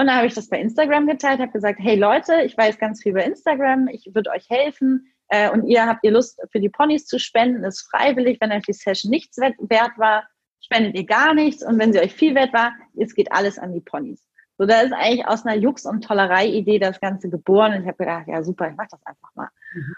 [0.00, 3.02] Und dann habe ich das bei Instagram geteilt, habe gesagt, hey Leute, ich weiß ganz
[3.02, 6.70] viel über Instagram, ich würde euch helfen äh, und ihr habt ihr Lust für die
[6.70, 10.26] Ponys zu spenden, ist freiwillig, wenn euch die Session nichts wert war,
[10.62, 13.74] spendet ihr gar nichts und wenn sie euch viel wert war, es geht alles an
[13.74, 14.26] die Ponys.
[14.56, 17.98] So, da ist eigentlich aus einer Jux- und Tollerei-Idee das Ganze geboren und ich habe
[17.98, 19.48] gedacht, ja super, ich mache das einfach mal.
[19.74, 19.96] Mhm.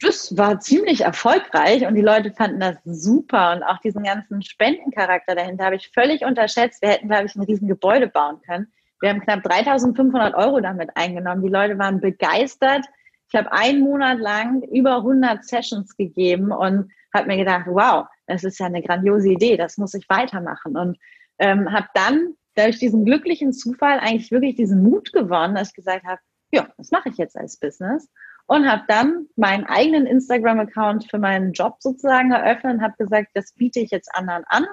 [0.00, 5.34] Das war ziemlich erfolgreich und die Leute fanden das super und auch diesen ganzen Spendencharakter
[5.34, 6.80] dahinter habe ich völlig unterschätzt.
[6.80, 10.90] Wir hätten, glaube ich, ein riesen Gebäude bauen können wir haben knapp 3500 Euro damit
[10.94, 11.42] eingenommen.
[11.42, 12.86] Die Leute waren begeistert.
[13.28, 18.44] Ich habe einen Monat lang über 100 Sessions gegeben und habe mir gedacht, wow, das
[18.44, 20.76] ist ja eine grandiose Idee, das muss ich weitermachen.
[20.76, 20.98] Und
[21.38, 26.04] ähm, habe dann durch diesen glücklichen Zufall eigentlich wirklich diesen Mut gewonnen, dass ich gesagt
[26.04, 26.20] habe,
[26.52, 28.08] ja, das mache ich jetzt als Business.
[28.46, 33.52] Und habe dann meinen eigenen Instagram-Account für meinen Job sozusagen eröffnet und habe gesagt, das
[33.52, 34.66] biete ich jetzt anderen an.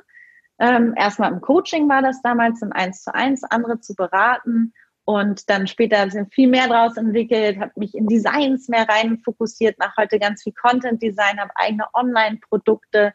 [0.64, 4.72] Ähm, erstmal im Coaching war das damals, im Eins zu eins, andere zu beraten.
[5.04, 9.78] Und dann später sind viel mehr draus entwickelt, habe mich in Designs mehr rein fokussiert,
[9.78, 13.14] mache heute ganz viel Content Design, habe eigene Online-Produkte.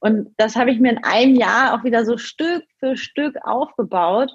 [0.00, 4.30] Und das habe ich mir in einem Jahr auch wieder so Stück für Stück aufgebaut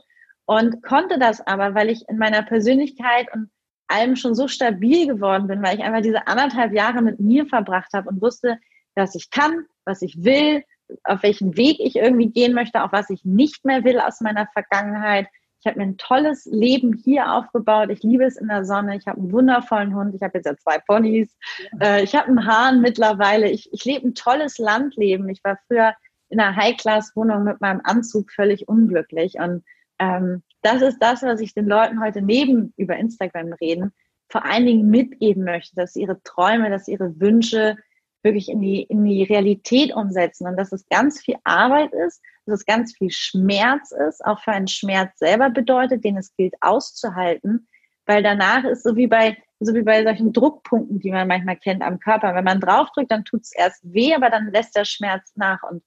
[0.46, 3.52] und konnte das aber, weil ich in meiner Persönlichkeit und
[3.88, 7.94] allem schon so stabil geworden bin, weil ich einfach diese anderthalb Jahre mit mir verbracht
[7.94, 8.58] habe und wusste,
[8.96, 10.64] was ich kann, was ich will,
[11.04, 14.48] auf welchen Weg ich irgendwie gehen möchte, auch was ich nicht mehr will aus meiner
[14.48, 15.28] Vergangenheit.
[15.60, 17.90] Ich habe mir ein tolles Leben hier aufgebaut.
[17.90, 18.98] Ich liebe es in der Sonne.
[18.98, 20.14] Ich habe einen wundervollen Hund.
[20.14, 21.36] Ich habe jetzt ja zwei Ponys.
[21.82, 23.50] Äh, ich habe einen Hahn mittlerweile.
[23.50, 25.28] Ich, ich lebe ein tolles Landleben.
[25.28, 25.96] Ich war früher
[26.30, 29.40] in einer High-Class-Wohnung mit meinem Anzug völlig unglücklich.
[29.40, 29.64] Und
[29.98, 33.92] ähm, das ist das, was ich den Leuten heute neben über Instagram reden,
[34.30, 37.78] vor allen Dingen mitgeben möchte, dass ihre Träume, dass ihre Wünsche
[38.26, 42.60] wirklich in die, in die Realität umsetzen und dass es ganz viel Arbeit ist, dass
[42.60, 47.68] es ganz viel Schmerz ist, auch für einen Schmerz selber bedeutet, den es gilt auszuhalten,
[48.06, 51.82] weil danach ist so wie bei, so wie bei solchen Druckpunkten, die man manchmal kennt
[51.82, 52.36] am Körper.
[52.36, 55.64] Wenn man draufdrückt, dann tut es erst weh, aber dann lässt der Schmerz nach.
[55.64, 55.84] Und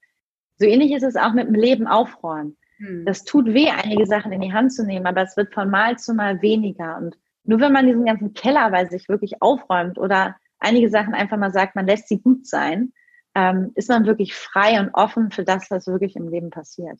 [0.56, 2.56] so ähnlich ist es auch mit dem Leben aufräumen.
[2.78, 3.04] Hm.
[3.04, 5.98] Das tut weh, einige Sachen in die Hand zu nehmen, aber es wird von Mal
[5.98, 6.96] zu Mal weniger.
[6.96, 11.36] Und nur wenn man diesen ganzen Keller bei sich wirklich aufräumt oder einige Sachen einfach
[11.36, 12.92] mal sagt, man lässt sie gut sein,
[13.34, 16.98] ähm, ist man wirklich frei und offen für das, was wirklich im Leben passiert.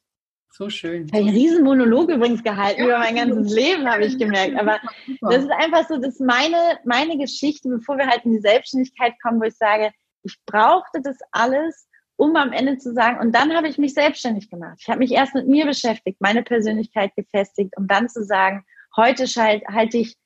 [0.51, 1.07] So schön.
[1.07, 4.57] Ich habe einen riesen Monolog übrigens gehalten ja, über mein ganzes Leben, habe ich gemerkt.
[4.57, 4.81] Aber
[5.21, 9.15] das ist einfach so, das ist meine, meine Geschichte, bevor wir halt in die Selbstständigkeit
[9.23, 9.93] kommen, wo ich sage,
[10.23, 14.51] ich brauchte das alles, um am Ende zu sagen, und dann habe ich mich selbstständig
[14.51, 14.79] gemacht.
[14.81, 18.65] Ich habe mich erst mit mir beschäftigt, meine Persönlichkeit gefestigt, um dann zu sagen,
[18.97, 20.17] heute halte ich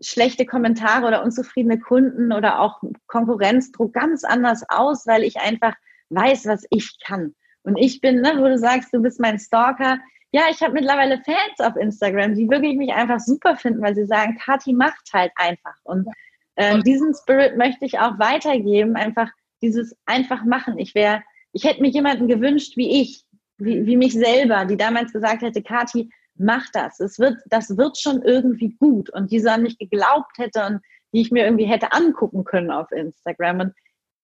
[0.00, 5.74] schlechte Kommentare oder unzufriedene Kunden oder auch Konkurrenzdruck ganz anders aus, weil ich einfach
[6.10, 7.34] weiß, was ich kann.
[7.62, 9.98] Und ich bin, ne, wo du sagst, du bist mein Stalker.
[10.30, 14.06] Ja, ich habe mittlerweile Fans auf Instagram, die wirklich mich einfach super finden, weil sie
[14.06, 15.74] sagen, Kathi macht halt einfach.
[15.84, 16.06] Und
[16.54, 19.30] äh, diesen Spirit möchte ich auch weitergeben, einfach
[19.62, 20.78] dieses einfach machen.
[20.78, 23.24] Ich wäre, ich hätte mir jemanden gewünscht wie ich,
[23.58, 27.00] wie, wie mich selber, die damals gesagt hätte, Kathi, mach das.
[27.00, 29.10] Es wird, das wird schon irgendwie gut.
[29.10, 30.80] Und die so an mich geglaubt hätte und
[31.12, 33.60] die ich mir irgendwie hätte angucken können auf Instagram.
[33.60, 33.74] Und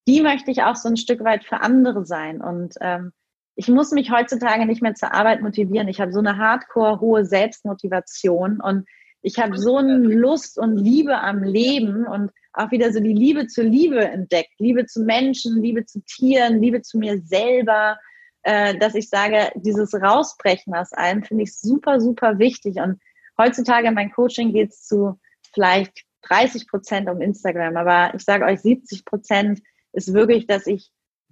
[0.07, 2.41] die möchte ich auch so ein Stück weit für andere sein.
[2.41, 3.13] Und ähm,
[3.57, 5.89] ich muss mich heutzutage nicht mehr zur Arbeit motivieren.
[5.89, 8.87] Ich habe so eine hardcore hohe Selbstmotivation und
[9.23, 13.47] ich habe so eine Lust und Liebe am Leben und auch wieder so die Liebe
[13.47, 14.53] zur Liebe entdeckt.
[14.59, 17.99] Liebe zu Menschen, Liebe zu Tieren, Liebe zu mir selber,
[18.45, 22.77] äh, dass ich sage, dieses Rausbrechen aus allem finde ich super, super wichtig.
[22.77, 23.01] Und
[23.39, 25.19] heutzutage in meinem Coaching geht es zu
[25.53, 30.91] vielleicht 30 Prozent um Instagram, aber ich sage euch, 70 Prozent ist wirklich, dass ich,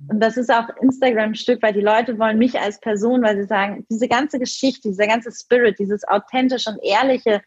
[0.08, 3.36] und das ist auch Instagram ein Stück, weil die Leute wollen mich als Person, weil
[3.36, 7.42] sie sagen, diese ganze Geschichte, dieser ganze Spirit, dieses authentische und ehrliche,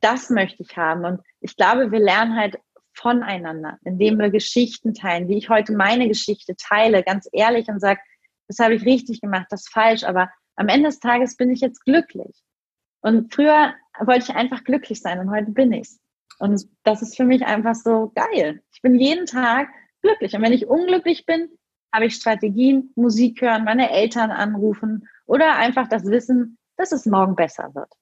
[0.00, 1.04] das möchte ich haben.
[1.04, 2.58] Und ich glaube, wir lernen halt
[2.94, 8.00] voneinander, indem wir Geschichten teilen, wie ich heute meine Geschichte teile, ganz ehrlich und sage,
[8.48, 11.84] das habe ich richtig gemacht, das falsch, aber am Ende des Tages bin ich jetzt
[11.84, 12.42] glücklich.
[13.00, 15.98] Und früher wollte ich einfach glücklich sein und heute bin ich's.
[16.38, 18.62] Und das ist für mich einfach so geil.
[18.72, 19.68] Ich bin jeden Tag
[20.02, 20.34] glücklich.
[20.34, 21.48] Und wenn ich unglücklich bin,
[21.92, 27.36] habe ich Strategien, Musik hören, meine Eltern anrufen oder einfach das Wissen, dass es morgen
[27.36, 27.92] besser wird.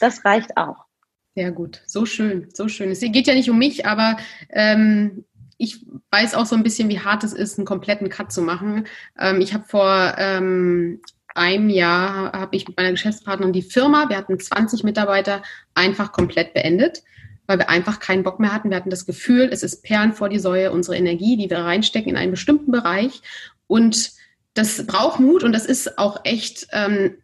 [0.00, 0.86] Das reicht auch.
[1.34, 2.90] Sehr gut, so schön, so schön.
[2.90, 4.16] Es geht ja nicht um mich, aber
[4.50, 5.24] ähm,
[5.58, 8.86] ich weiß auch so ein bisschen, wie hart es ist, einen kompletten Cut zu machen.
[9.18, 11.00] Ähm, ich habe vor ähm,
[11.34, 15.42] einem Jahr habe ich mit meiner Geschäftspartnerin die Firma, wir hatten 20 Mitarbeiter,
[15.74, 17.02] einfach komplett beendet,
[17.46, 18.70] weil wir einfach keinen Bock mehr hatten.
[18.70, 22.10] Wir hatten das Gefühl, es ist Perlen vor die Säue, unsere Energie, die wir reinstecken
[22.10, 23.22] in einen bestimmten Bereich.
[23.66, 24.12] Und
[24.54, 27.16] das braucht Mut und das ist auch echt ähm,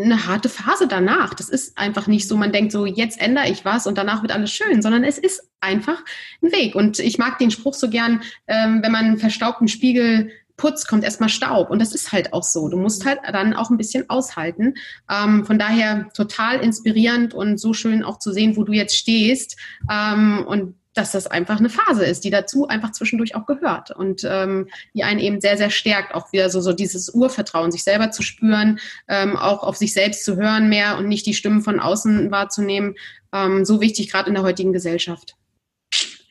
[0.00, 1.34] eine harte Phase danach.
[1.34, 4.32] Das ist einfach nicht so, man denkt so, jetzt ändere ich was und danach wird
[4.32, 6.02] alles schön, sondern es ist einfach
[6.42, 6.74] ein Weg.
[6.74, 11.04] Und ich mag den Spruch so gern, ähm, wenn man einen verstaubten Spiegel putzt, kommt
[11.04, 11.70] erstmal Staub.
[11.70, 12.68] Und das ist halt auch so.
[12.68, 14.74] Du musst halt dann auch ein bisschen aushalten.
[15.10, 19.56] Ähm, von daher total inspirierend und so schön auch zu sehen, wo du jetzt stehst.
[19.90, 24.22] Ähm, und dass das einfach eine Phase ist, die dazu einfach zwischendurch auch gehört und
[24.24, 28.10] ähm, die einen eben sehr, sehr stärkt, auch wieder so, so dieses Urvertrauen, sich selber
[28.10, 31.78] zu spüren, ähm, auch auf sich selbst zu hören mehr und nicht die Stimmen von
[31.78, 32.96] außen wahrzunehmen.
[33.32, 35.36] Ähm, so wichtig gerade in der heutigen Gesellschaft.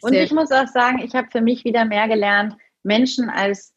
[0.01, 3.73] Und ich muss auch sagen, ich habe für mich wieder mehr gelernt, Menschen als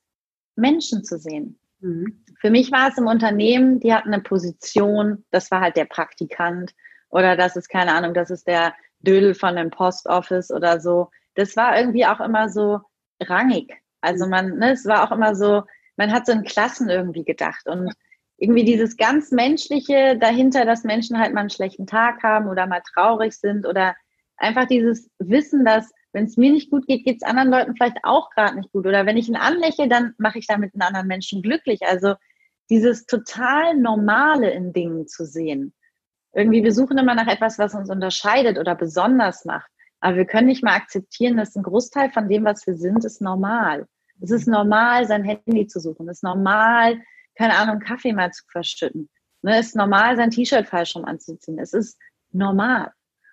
[0.57, 1.59] Menschen zu sehen.
[1.81, 2.25] Mhm.
[2.41, 6.75] Für mich war es im Unternehmen, die hatten eine Position, das war halt der Praktikant
[7.09, 11.11] oder das ist keine Ahnung, das ist der Dödel von dem Post Office oder so.
[11.35, 12.81] Das war irgendwie auch immer so
[13.21, 13.73] rangig.
[14.01, 15.63] Also man, ne, es war auch immer so,
[15.97, 17.93] man hat so in Klassen irgendwie gedacht und
[18.39, 22.83] irgendwie dieses ganz Menschliche dahinter, dass Menschen halt mal einen schlechten Tag haben oder mal
[22.93, 23.95] traurig sind oder
[24.37, 27.99] einfach dieses Wissen, dass wenn es mir nicht gut geht, geht es anderen Leuten vielleicht
[28.03, 28.87] auch gerade nicht gut.
[28.87, 31.81] Oder wenn ich ihn anlächle, dann mache ich damit einen anderen Menschen glücklich.
[31.87, 32.15] Also
[32.69, 35.73] dieses total Normale in Dingen zu sehen.
[36.35, 39.71] Irgendwie, wir suchen immer nach etwas, was uns unterscheidet oder besonders macht.
[40.01, 43.21] Aber wir können nicht mal akzeptieren, dass ein Großteil von dem, was wir sind, ist
[43.21, 43.87] normal.
[44.21, 46.09] Es ist normal, sein Handy zu suchen.
[46.09, 47.01] Es ist normal,
[47.37, 49.09] keine Ahnung, Kaffee mal zu verschütten.
[49.43, 51.59] Ne, es ist normal, sein T-Shirt falsch rum anzuziehen.
[51.59, 51.99] Es ist
[52.31, 52.93] normal.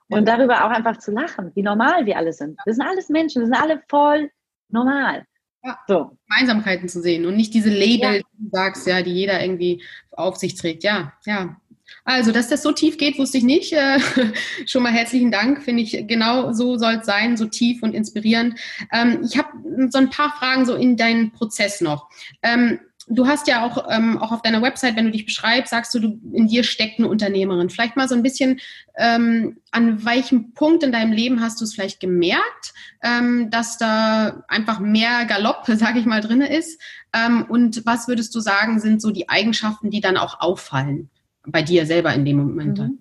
[0.10, 2.60] Und darüber auch einfach zu lachen, wie normal wir alle sind.
[2.66, 4.32] Wir sind alles Menschen, wir sind alle voll
[4.70, 5.26] normal.
[5.64, 6.18] Ja, so.
[6.28, 8.18] Gemeinsamkeiten zu sehen und nicht diese Label, ja.
[8.18, 10.84] die du sagst, ja, die jeder irgendwie auf sich trägt.
[10.84, 11.58] Ja, ja.
[12.06, 13.74] Also, dass das so tief geht, wusste ich nicht.
[13.74, 14.00] Äh,
[14.66, 18.60] schon mal herzlichen Dank, finde ich, genau so soll es sein, so tief und inspirierend.
[18.92, 19.50] Ähm, ich habe
[19.90, 22.10] so ein paar Fragen so in deinen Prozess noch.
[22.42, 25.94] Ähm, du hast ja auch, ähm, auch auf deiner Website, wenn du dich beschreibst, sagst
[25.94, 27.70] du, du, in dir steckt eine Unternehmerin.
[27.70, 28.60] Vielleicht mal so ein bisschen,
[28.98, 34.44] ähm, an welchem Punkt in deinem Leben hast du es vielleicht gemerkt, ähm, dass da
[34.48, 36.80] einfach mehr Galopp, sage ich mal, drin ist?
[37.14, 41.10] Ähm, und was würdest du sagen, sind so die Eigenschaften, die dann auch auffallen
[41.52, 42.80] bei dir selber in dem Moment?
[42.80, 43.00] Mhm.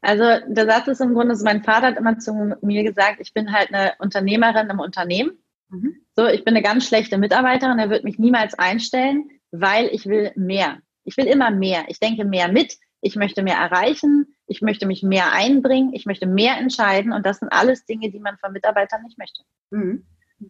[0.00, 3.34] Also der Satz ist im Grunde, so mein Vater hat immer zu mir gesagt, ich
[3.34, 5.32] bin halt eine Unternehmerin im Unternehmen.
[5.70, 5.96] Mhm.
[6.14, 10.32] So, ich bin eine ganz schlechte Mitarbeiterin, er wird mich niemals einstellen, weil ich will
[10.36, 10.78] mehr.
[11.04, 11.84] Ich will immer mehr.
[11.88, 12.76] Ich denke mehr mit.
[13.00, 14.34] Ich möchte mehr erreichen.
[14.46, 15.94] Ich möchte mich mehr einbringen.
[15.94, 17.12] Ich möchte mehr entscheiden.
[17.12, 19.42] Und das sind alles Dinge, die man von Mitarbeitern nicht möchte.
[19.70, 20.04] Mhm.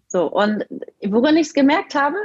[0.08, 0.66] So, und
[1.04, 2.16] worin ich es gemerkt habe,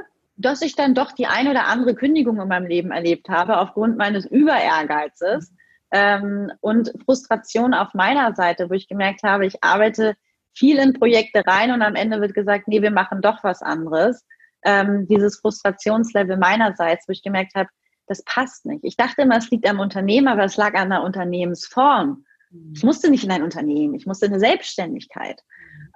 [0.43, 3.97] dass ich dann doch die ein oder andere Kündigung in meinem Leben erlebt habe, aufgrund
[3.97, 5.53] meines Überehrgeizes
[5.91, 10.15] ähm, und Frustration auf meiner Seite, wo ich gemerkt habe, ich arbeite
[10.53, 14.25] viel in Projekte rein und am Ende wird gesagt, nee, wir machen doch was anderes.
[14.63, 17.69] Ähm, dieses Frustrationslevel meinerseits, wo ich gemerkt habe,
[18.07, 18.83] das passt nicht.
[18.83, 22.25] Ich dachte immer, es liegt am Unternehmen, aber es lag an der Unternehmensform.
[22.73, 25.41] Ich musste nicht in ein Unternehmen, ich musste in eine Selbstständigkeit.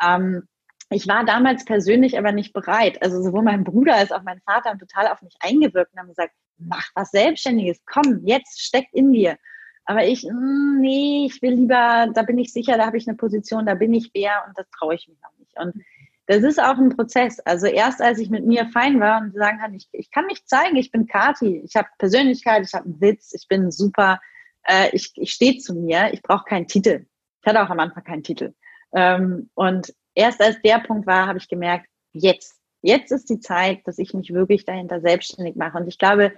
[0.04, 0.48] Ähm,
[0.90, 3.02] ich war damals persönlich aber nicht bereit.
[3.02, 6.08] Also sowohl mein Bruder als auch mein Vater haben total auf mich eingewirkt und haben
[6.08, 9.38] gesagt, mach was Selbstständiges, komm, jetzt steckt in dir.
[9.86, 13.08] Aber ich, mh, hm, nee, ich will lieber, da bin ich sicher, da habe ich
[13.08, 15.58] eine Position, da bin ich wer und das traue ich mich noch nicht.
[15.60, 15.84] Und
[16.28, 17.40] das ist auch ein Prozess.
[17.40, 20.46] Also erst als ich mit mir fein war und sagen kann, ich, ich kann mich
[20.46, 24.20] zeigen, ich bin Kati, ich habe Persönlichkeit, ich habe einen Witz, ich bin super,
[24.64, 27.06] äh, ich, ich stehe zu mir, ich brauche keinen Titel.
[27.42, 28.54] Ich hatte auch am Anfang keinen Titel.
[28.94, 33.82] Ähm, und erst als der Punkt war, habe ich gemerkt, jetzt, jetzt ist die Zeit,
[33.86, 35.78] dass ich mich wirklich dahinter selbstständig mache.
[35.78, 36.34] Und ich glaube,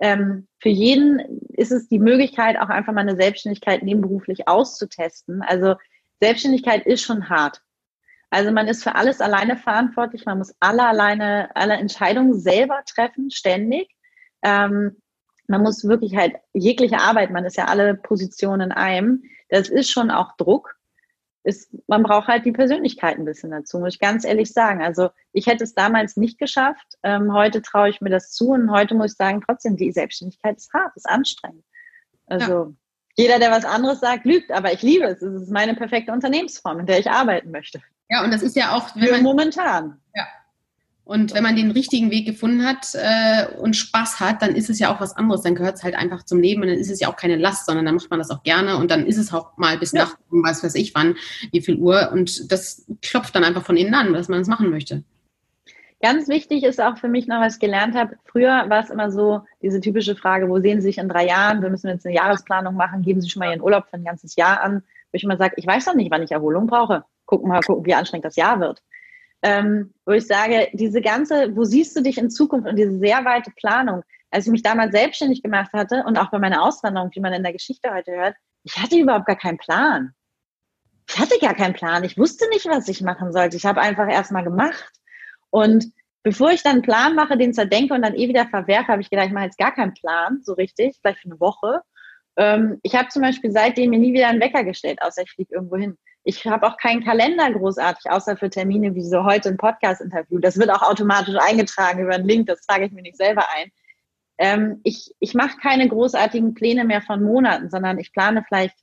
[0.00, 5.42] ähm, für jeden ist es die Möglichkeit, auch einfach mal eine Selbstständigkeit nebenberuflich auszutesten.
[5.42, 5.76] Also
[6.20, 7.62] Selbstständigkeit ist schon hart.
[8.30, 13.30] Also man ist für alles alleine verantwortlich, man muss alle alleine, alle Entscheidungen selber treffen,
[13.30, 13.88] ständig.
[14.42, 15.00] Ähm,
[15.46, 19.22] man muss wirklich halt jegliche Arbeit, man ist ja alle Positionen in einem.
[19.48, 20.79] Das ist schon auch Druck
[21.42, 24.82] ist, man braucht halt die Persönlichkeit ein bisschen dazu, muss ich ganz ehrlich sagen.
[24.82, 26.98] Also ich hätte es damals nicht geschafft.
[27.02, 30.56] Ähm, heute traue ich mir das zu und heute muss ich sagen, trotzdem, die Selbstständigkeit
[30.56, 31.64] ist hart, ist anstrengend.
[32.26, 32.72] Also ja.
[33.16, 35.22] jeder, der was anderes sagt, lügt, aber ich liebe es.
[35.22, 37.80] Es ist meine perfekte Unternehmensform, in der ich arbeiten möchte.
[38.10, 39.99] Ja, und das ist ja auch Für momentan.
[41.10, 44.78] Und wenn man den richtigen Weg gefunden hat äh, und Spaß hat, dann ist es
[44.78, 45.42] ja auch was anderes.
[45.42, 47.66] Dann gehört es halt einfach zum Leben und dann ist es ja auch keine Last,
[47.66, 50.04] sondern dann macht man das auch gerne und dann ist es auch mal bis ja.
[50.04, 51.16] Nacht, was weiß ich wann,
[51.50, 52.12] wie viel Uhr.
[52.12, 55.02] Und das klopft dann einfach von innen an, dass man es machen möchte.
[56.00, 58.14] Ganz wichtig ist auch für mich noch, was ich gelernt habe.
[58.26, 61.60] Früher war es immer so, diese typische Frage, wo sehen Sie sich in drei Jahren?
[61.60, 63.02] Wir müssen jetzt eine Jahresplanung machen.
[63.02, 64.84] Geben Sie schon mal Ihren Urlaub für ein ganzes Jahr an.
[65.10, 67.04] Wo ich immer sage, ich weiß doch nicht, wann ich Erholung brauche.
[67.26, 68.80] Gucken mal, gucken, wie anstrengend das Jahr wird
[69.42, 73.24] ähm, wo ich sage, diese ganze, wo siehst du dich in Zukunft und diese sehr
[73.24, 77.20] weite Planung, als ich mich damals selbstständig gemacht hatte und auch bei meiner Auswanderung, wie
[77.20, 80.14] man in der Geschichte heute hört, ich hatte überhaupt gar keinen Plan.
[81.08, 82.04] Ich hatte gar keinen Plan.
[82.04, 83.56] Ich wusste nicht, was ich machen sollte.
[83.56, 84.92] Ich habe einfach erstmal gemacht.
[85.48, 85.86] Und
[86.22, 89.10] bevor ich dann einen Plan mache, den zerdenke und dann eh wieder verwerfe, habe ich
[89.10, 91.80] gedacht, ich mache jetzt gar keinen Plan, so richtig, vielleicht für eine Woche.
[92.36, 95.54] Ähm, ich habe zum Beispiel seitdem mir nie wieder einen Wecker gestellt, außer ich fliege
[95.54, 95.98] irgendwo hin.
[96.24, 100.38] Ich habe auch keinen Kalender großartig, außer für Termine wie so heute ein Podcast-Interview.
[100.38, 103.70] Das wird auch automatisch eingetragen über einen Link, das trage ich mir nicht selber ein.
[104.38, 108.76] Ähm, ich ich mache keine großartigen Pläne mehr von Monaten, sondern ich plane vielleicht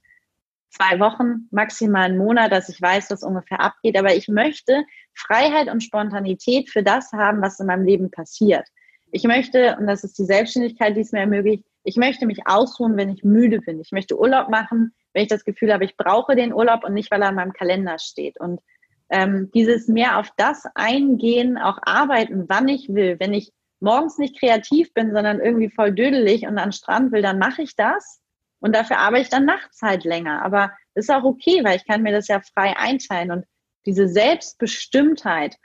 [0.69, 3.97] zwei Wochen, maximal einen Monat, dass ich weiß, was ungefähr abgeht.
[3.97, 8.67] Aber ich möchte Freiheit und Spontanität für das haben, was in meinem Leben passiert.
[9.11, 12.97] Ich möchte, und das ist die Selbstständigkeit, die es mir ermöglicht, ich möchte mich ausruhen,
[12.97, 13.79] wenn ich müde bin.
[13.79, 17.09] Ich möchte Urlaub machen, wenn ich das Gefühl habe, ich brauche den Urlaub und nicht,
[17.09, 18.39] weil er in meinem Kalender steht.
[18.39, 18.61] Und
[19.09, 23.19] ähm, dieses mehr auf das eingehen, auch arbeiten, wann ich will.
[23.19, 27.23] Wenn ich morgens nicht kreativ bin, sondern irgendwie voll dödelig und an den Strand will,
[27.23, 28.21] dann mache ich das.
[28.59, 30.43] Und dafür arbeite ich dann nachts halt länger.
[30.43, 33.31] Aber das ist auch okay, weil ich kann mir das ja frei einteilen.
[33.31, 33.45] Und
[33.87, 35.55] diese Selbstbestimmtheit,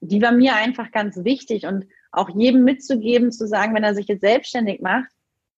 [0.00, 4.06] die war mir einfach ganz wichtig und auch jedem mitzugeben, zu sagen, wenn er sich
[4.06, 5.10] jetzt selbstständig macht,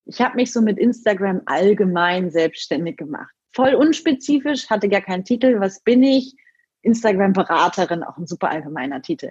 [0.06, 3.32] ich habe mich so mit Instagram allgemein selbstständig gemacht.
[3.54, 5.60] Voll unspezifisch, hatte gar keinen Titel.
[5.60, 6.34] Was bin ich?
[6.82, 9.30] Instagram-Beraterin, auch ein super allgemeiner Titel.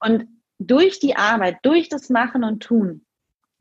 [0.00, 0.26] Und
[0.58, 3.04] durch die Arbeit, durch das Machen und Tun,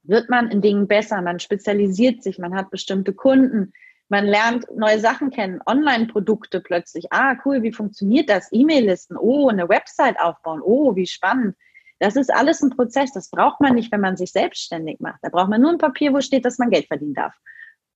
[0.03, 3.73] wird man in Dingen besser, man spezialisiert sich, man hat bestimmte Kunden,
[4.07, 7.05] man lernt neue Sachen kennen, Online-Produkte plötzlich.
[7.11, 8.49] Ah, cool, wie funktioniert das?
[8.51, 11.55] E-Mail-Listen, oh, eine Website aufbauen, oh, wie spannend.
[11.99, 15.19] Das ist alles ein Prozess, das braucht man nicht, wenn man sich selbstständig macht.
[15.23, 17.33] Da braucht man nur ein Papier, wo steht, dass man Geld verdienen darf.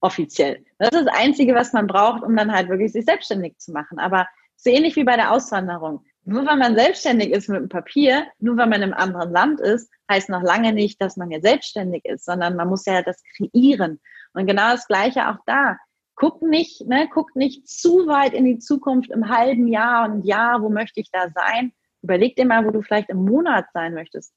[0.00, 0.64] Offiziell.
[0.78, 3.98] Das ist das Einzige, was man braucht, um dann halt wirklich sich selbstständig zu machen.
[3.98, 6.04] Aber so ähnlich wie bei der Auswanderung.
[6.24, 9.90] Nur weil man selbstständig ist mit dem Papier, nur weil man im anderen Land ist,
[10.10, 14.00] heißt noch lange nicht, dass man jetzt selbstständig ist, sondern man muss ja das kreieren.
[14.34, 15.76] Und genau das Gleiche auch da.
[16.14, 20.62] Guck nicht, ne, guck nicht zu weit in die Zukunft im halben Jahr und Jahr,
[20.62, 21.72] wo möchte ich da sein?
[22.02, 24.34] Überleg dir mal, wo du vielleicht im Monat sein möchtest.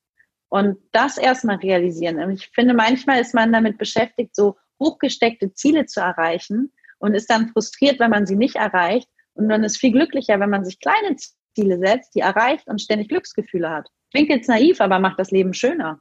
[0.47, 2.19] Und das erstmal realisieren.
[2.19, 7.29] Und ich finde, manchmal ist man damit beschäftigt, so hochgesteckte Ziele zu erreichen und ist
[7.29, 9.09] dann frustriert, wenn man sie nicht erreicht.
[9.33, 11.15] Und dann ist viel glücklicher, wenn man sich kleine
[11.55, 13.89] Ziele setzt, die erreicht und ständig Glücksgefühle hat.
[14.11, 15.99] Klingt jetzt naiv, aber macht das Leben schöner.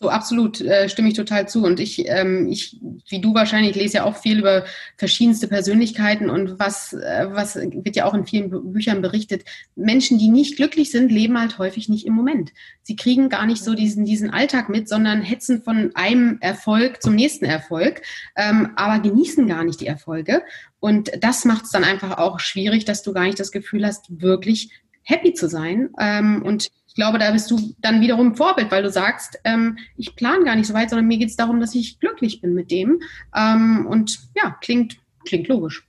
[0.00, 1.64] So, absolut, äh, stimme ich total zu.
[1.64, 4.64] Und ich, ähm, ich, wie du wahrscheinlich, lese ja auch viel über
[4.96, 9.44] verschiedenste Persönlichkeiten und was, äh, was wird ja auch in vielen Büchern berichtet.
[9.74, 12.52] Menschen, die nicht glücklich sind, leben halt häufig nicht im Moment.
[12.82, 17.16] Sie kriegen gar nicht so diesen, diesen Alltag mit, sondern hetzen von einem Erfolg zum
[17.16, 18.02] nächsten Erfolg,
[18.36, 20.42] ähm, aber genießen gar nicht die Erfolge.
[20.78, 24.06] Und das macht es dann einfach auch schwierig, dass du gar nicht das Gefühl hast,
[24.20, 24.70] wirklich
[25.02, 25.90] happy zu sein.
[25.98, 30.44] Ähm, und glaube, da bist du dann wiederum Vorbild, weil du sagst, ähm, ich plane
[30.44, 33.00] gar nicht so weit, sondern mir geht es darum, dass ich glücklich bin mit dem.
[33.36, 35.88] Ähm, und ja, klingt, klingt logisch.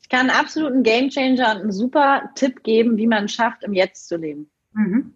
[0.00, 3.74] Ich kann absolut einen Gamechanger und einen super Tipp geben, wie man es schafft, im
[3.74, 4.50] Jetzt zu leben.
[4.72, 5.14] Mhm.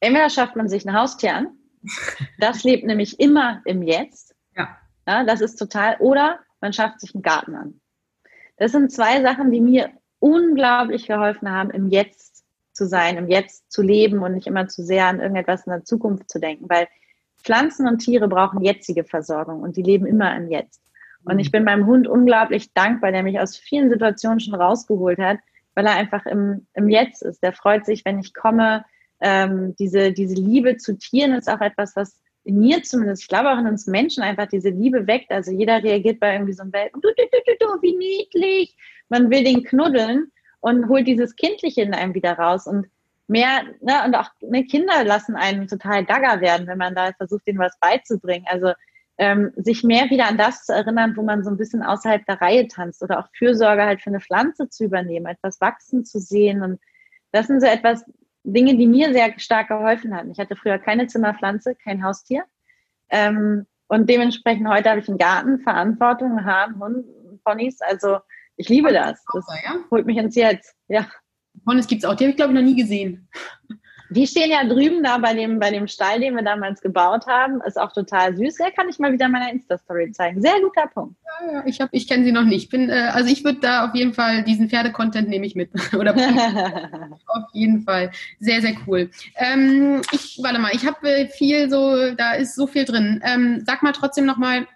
[0.00, 1.48] Entweder schafft man sich ein Haustier an,
[2.38, 4.34] das lebt nämlich immer im Jetzt.
[4.54, 4.76] Ja.
[5.06, 5.24] ja.
[5.24, 5.96] Das ist total.
[6.00, 7.80] Oder man schafft sich einen Garten an.
[8.58, 12.37] Das sind zwei Sachen, die mir unglaublich geholfen haben, im Jetzt
[12.78, 15.84] zu sein, im Jetzt zu leben und nicht immer zu sehr an irgendetwas in der
[15.84, 16.88] Zukunft zu denken, weil
[17.42, 20.80] Pflanzen und Tiere brauchen jetzige Versorgung und die leben immer im Jetzt.
[21.24, 25.38] Und ich bin meinem Hund unglaublich dankbar, der mich aus vielen Situationen schon rausgeholt hat,
[25.74, 27.42] weil er einfach im, im Jetzt ist.
[27.42, 28.84] Der freut sich, wenn ich komme.
[29.20, 33.50] Ähm, diese, diese Liebe zu Tieren ist auch etwas, was in mir zumindest, ich glaube
[33.50, 35.30] auch in uns Menschen einfach diese Liebe weckt.
[35.30, 38.76] Also jeder reagiert bei irgendwie so einem Welt, du, du, du, du, du, wie niedlich.
[39.08, 42.86] Man will den knuddeln und holt dieses Kindliche in einem wieder raus und
[43.26, 47.46] mehr, ne, und auch ne, Kinder lassen einen total gaga werden, wenn man da versucht,
[47.46, 48.46] ihnen was beizubringen.
[48.48, 48.72] Also
[49.18, 52.40] ähm, sich mehr wieder an das zu erinnern, wo man so ein bisschen außerhalb der
[52.40, 56.62] Reihe tanzt oder auch Fürsorge halt für eine Pflanze zu übernehmen, etwas wachsen zu sehen.
[56.62, 56.80] Und
[57.32, 58.04] das sind so etwas
[58.44, 60.30] Dinge, die mir sehr stark geholfen haben.
[60.30, 62.44] Ich hatte früher keine Zimmerpflanze, kein Haustier.
[63.10, 67.06] Ähm, und dementsprechend heute habe ich einen Garten, Verantwortung, Hahn, Hund,
[67.44, 67.80] Ponys.
[67.80, 68.18] Also
[68.58, 69.24] ich liebe das.
[69.32, 69.76] Das ja?
[69.90, 70.74] holt mich ins Jetzt.
[70.88, 71.06] Ja.
[71.64, 72.14] Ponys gibt es auch.
[72.14, 73.28] Die habe ich, glaube ich, noch nie gesehen.
[74.10, 77.60] Die stehen ja drüben da bei dem, bei dem Stall, den wir damals gebaut haben.
[77.66, 78.56] Ist auch total süß.
[78.56, 80.40] Der kann ich mal wieder in meiner Insta-Story zeigen.
[80.40, 81.16] Sehr guter Punkt.
[81.24, 82.70] Ja, ja, ich, ich kenne sie noch nicht.
[82.70, 85.70] Bin, äh, also ich würde da auf jeden Fall diesen Pferde-Content nehme ich mit.
[85.94, 86.14] Oder
[87.26, 88.10] auf jeden Fall.
[88.40, 89.10] Sehr, sehr cool.
[89.36, 93.20] Ähm, ich, warte mal, ich habe äh, viel so, da ist so viel drin.
[93.22, 94.66] Ähm, sag mal trotzdem nochmal,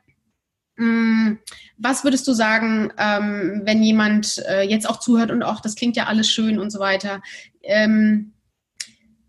[1.76, 5.96] was würdest du sagen, ähm, wenn jemand äh, jetzt auch zuhört und auch, das klingt
[5.96, 7.22] ja alles schön und so weiter.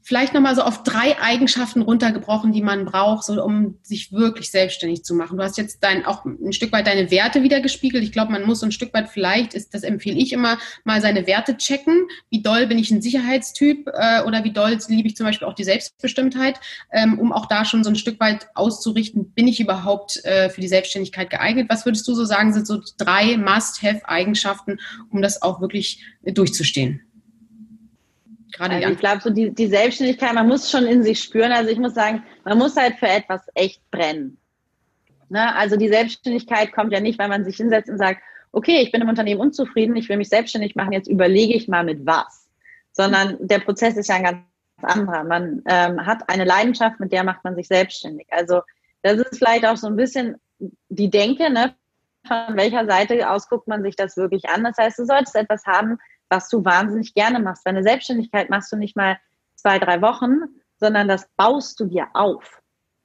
[0.04, 5.04] Vielleicht nochmal so auf drei Eigenschaften runtergebrochen, die man braucht, so, um sich wirklich selbstständig
[5.04, 5.38] zu machen.
[5.38, 8.04] Du hast jetzt dein, auch ein Stück weit deine Werte wieder gespiegelt.
[8.04, 10.99] Ich glaube, man muss so ein Stück weit vielleicht, ist, das empfehle ich immer, mal
[10.99, 12.08] seine Werte checken.
[12.30, 15.54] Wie doll bin ich ein Sicherheitstyp äh, oder wie doll liebe ich zum Beispiel auch
[15.54, 16.60] die Selbstbestimmtheit,
[16.91, 20.62] ähm, um auch da schon so ein Stück weit auszurichten, bin ich überhaupt äh, für
[20.62, 21.68] die Selbstständigkeit geeignet?
[21.70, 24.80] Was würdest du so sagen, sind so drei Must-Have-Eigenschaften,
[25.10, 27.01] um das auch wirklich äh, durchzustehen?
[28.54, 31.51] Gerade also ich glaube, so die, die Selbstständigkeit, man muss schon in sich spüren.
[31.51, 34.38] Also ich muss sagen, man muss halt für etwas echt brennen.
[35.30, 35.56] Ne?
[35.56, 39.01] Also die Selbstständigkeit kommt ja nicht, weil man sich hinsetzt und sagt, okay, ich bin
[39.01, 42.47] im Unternehmen unzufrieden, ich will mich selbstständig machen, jetzt überlege ich mal mit was.
[42.91, 44.43] Sondern der Prozess ist ja ein ganz
[44.84, 45.24] anderer.
[45.24, 48.28] Man ähm, hat eine Leidenschaft, mit der macht man sich selbstständig.
[48.30, 48.62] Also
[49.01, 50.36] das ist vielleicht auch so ein bisschen
[50.89, 51.74] die Denke, ne?
[52.28, 54.64] von welcher Seite aus guckt man sich das wirklich an.
[54.64, 55.97] Das heißt, du solltest etwas haben,
[56.34, 57.66] was du wahnsinnig gerne machst.
[57.66, 59.20] Deine Selbstständigkeit machst du nicht mal
[59.54, 60.42] zwei, drei Wochen,
[60.78, 62.60] sondern das baust du dir auf.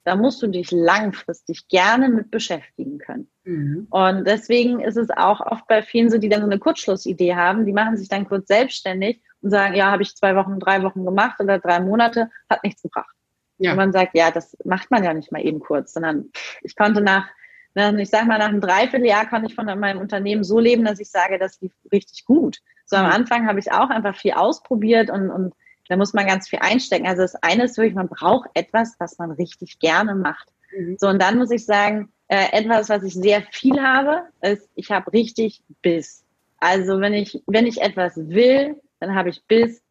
[0.05, 3.31] Da musst du dich langfristig gerne mit beschäftigen können.
[3.45, 3.87] Mhm.
[3.91, 7.67] Und deswegen ist es auch oft bei vielen so, die dann so eine Kurzschlussidee haben,
[7.67, 11.05] die machen sich dann kurz selbstständig und sagen, ja, habe ich zwei Wochen, drei Wochen
[11.05, 13.15] gemacht oder drei Monate, hat nichts gebracht.
[13.59, 13.73] Ja.
[13.73, 16.31] Und man sagt, ja, das macht man ja nicht mal eben kurz, sondern
[16.63, 17.29] ich konnte nach,
[17.75, 21.11] ich sag mal, nach einem Dreivierteljahr konnte ich von meinem Unternehmen so leben, dass ich
[21.11, 22.61] sage, das lief richtig gut.
[22.89, 23.13] So am mhm.
[23.13, 25.55] Anfang habe ich auch einfach viel ausprobiert und, und
[25.89, 27.07] da muss man ganz viel einstecken.
[27.07, 30.49] Also das eine ist wirklich, man braucht etwas, was man richtig gerne macht.
[30.77, 30.97] Mhm.
[30.99, 34.91] So, und dann muss ich sagen, äh, etwas, was ich sehr viel habe, ist, ich
[34.91, 36.25] habe richtig Biss.
[36.59, 39.83] Also wenn ich, wenn ich etwas will, dann habe ich Biss,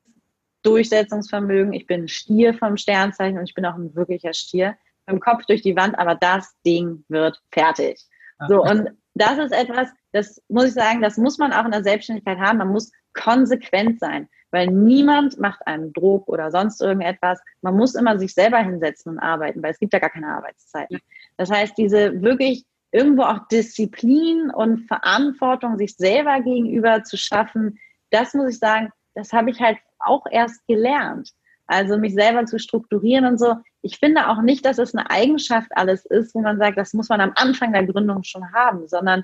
[0.64, 1.74] Durchsetzungsvermögen.
[1.74, 4.76] Ich bin ein Stier vom Sternzeichen und ich bin auch ein wirklicher Stier.
[5.06, 8.02] Mit dem Kopf durch die Wand, aber das Ding wird fertig.
[8.50, 8.90] So, und
[9.22, 12.58] das ist etwas, das muss ich sagen, das muss man auch in der Selbstständigkeit haben.
[12.58, 17.40] Man muss konsequent sein, weil niemand macht einen Druck oder sonst irgendetwas.
[17.62, 21.00] Man muss immer sich selber hinsetzen und arbeiten, weil es gibt ja gar keine Arbeitszeiten.
[21.38, 27.80] Das heißt, diese wirklich irgendwo auch Disziplin und Verantwortung sich selber gegenüber zu schaffen,
[28.12, 31.32] das muss ich sagen, das habe ich halt auch erst gelernt.
[31.66, 33.56] Also mich selber zu strukturieren und so.
[33.82, 37.10] Ich finde auch nicht, dass es eine Eigenschaft alles ist, wo man sagt, das muss
[37.10, 39.24] man am Anfang der Gründung schon haben, sondern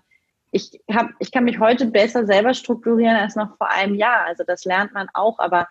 [0.52, 4.26] ich, hab, ich kann mich heute besser selber strukturieren als noch vor einem Jahr.
[4.26, 5.68] Also das lernt man auch, aber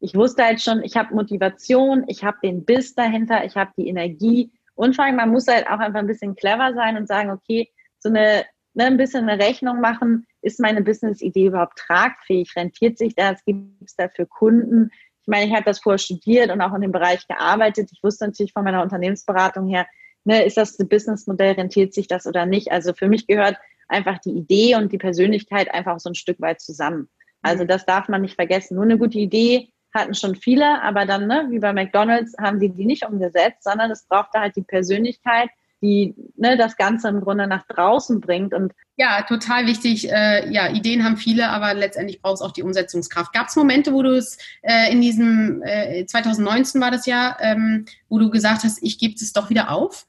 [0.00, 3.88] ich wusste halt schon, ich habe Motivation, ich habe den Biss dahinter, ich habe die
[3.88, 7.30] Energie und vor allem, man muss halt auch einfach ein bisschen clever sein und sagen,
[7.30, 12.98] okay, so eine, ne, ein bisschen eine Rechnung machen, ist meine Business-Idee überhaupt tragfähig, rentiert
[12.98, 14.90] sich das, gibt es dafür Kunden?
[15.24, 17.88] Ich meine, ich habe das vorher studiert und auch in dem Bereich gearbeitet.
[17.90, 19.86] Ich wusste natürlich von meiner Unternehmensberatung her,
[20.24, 22.70] ne, ist das ein Businessmodell, rentiert sich das oder nicht?
[22.70, 23.56] Also für mich gehört
[23.88, 27.08] einfach die Idee und die Persönlichkeit einfach so ein Stück weit zusammen.
[27.40, 27.68] Also mhm.
[27.68, 28.74] das darf man nicht vergessen.
[28.74, 32.68] Nur eine gute Idee hatten schon viele, aber dann, ne, wie bei McDonalds, haben sie
[32.68, 35.48] die nicht umgesetzt, sondern es brauchte halt die Persönlichkeit,
[35.84, 38.54] die ne, das Ganze im Grunde nach draußen bringt.
[38.54, 40.10] Und ja, total wichtig.
[40.10, 43.32] Äh, ja, Ideen haben viele, aber letztendlich braucht es auch die Umsetzungskraft.
[43.32, 47.84] Gab es Momente, wo du es äh, in diesem äh, 2019 war das Jahr, ähm,
[48.08, 50.06] wo du gesagt hast, ich gebe es doch wieder auf?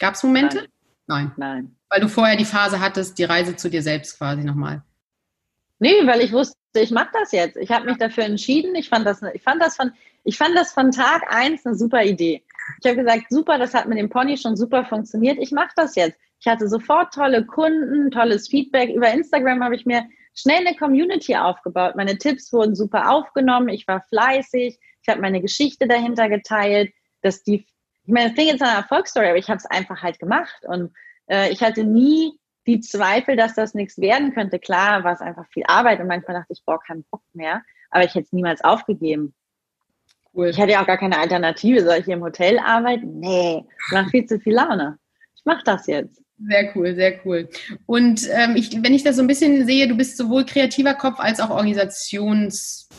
[0.00, 0.56] Gab es Momente?
[0.58, 0.66] Nein.
[1.06, 1.32] Nein.
[1.36, 1.76] Nein.
[1.88, 4.82] Weil du vorher die Phase hattest, die Reise zu dir selbst quasi nochmal.
[5.78, 7.56] Nee, weil ich wusste, ich mache das jetzt.
[7.56, 8.74] Ich habe mich dafür entschieden.
[8.74, 9.92] Ich fand das, ich fand das von,
[10.24, 12.42] ich fand das von Tag eins eine super Idee.
[12.82, 15.38] Ich habe gesagt, super, das hat mit dem Pony schon super funktioniert.
[15.40, 16.18] Ich mache das jetzt.
[16.40, 18.90] Ich hatte sofort tolle Kunden, tolles Feedback.
[18.90, 21.94] Über Instagram habe ich mir schnell eine Community aufgebaut.
[21.96, 23.68] Meine Tipps wurden super aufgenommen.
[23.68, 24.78] Ich war fleißig.
[25.02, 26.92] Ich habe meine Geschichte dahinter geteilt.
[27.20, 27.66] Dass die,
[28.04, 30.64] ich meine, das klingt jetzt eine Erfolgsstory, aber ich habe es einfach halt gemacht.
[30.66, 30.92] Und
[31.28, 32.32] äh, ich hatte nie
[32.66, 34.58] die Zweifel, dass das nichts werden könnte.
[34.58, 37.62] Klar, war es einfach viel Arbeit und manchmal dachte ich, boah, keinen Bock mehr.
[37.90, 39.34] Aber ich hätte es niemals aufgegeben.
[40.34, 40.48] Cool.
[40.48, 41.84] Ich hatte ja auch gar keine Alternative.
[41.84, 43.18] Soll ich hier im Hotel arbeiten?
[43.20, 44.98] Nee, macht viel zu viel Laune.
[45.36, 46.22] Ich mache das jetzt.
[46.48, 47.48] Sehr cool, sehr cool.
[47.86, 51.20] Und ähm, ich, wenn ich das so ein bisschen sehe, du bist sowohl kreativer Kopf
[51.20, 51.50] als auch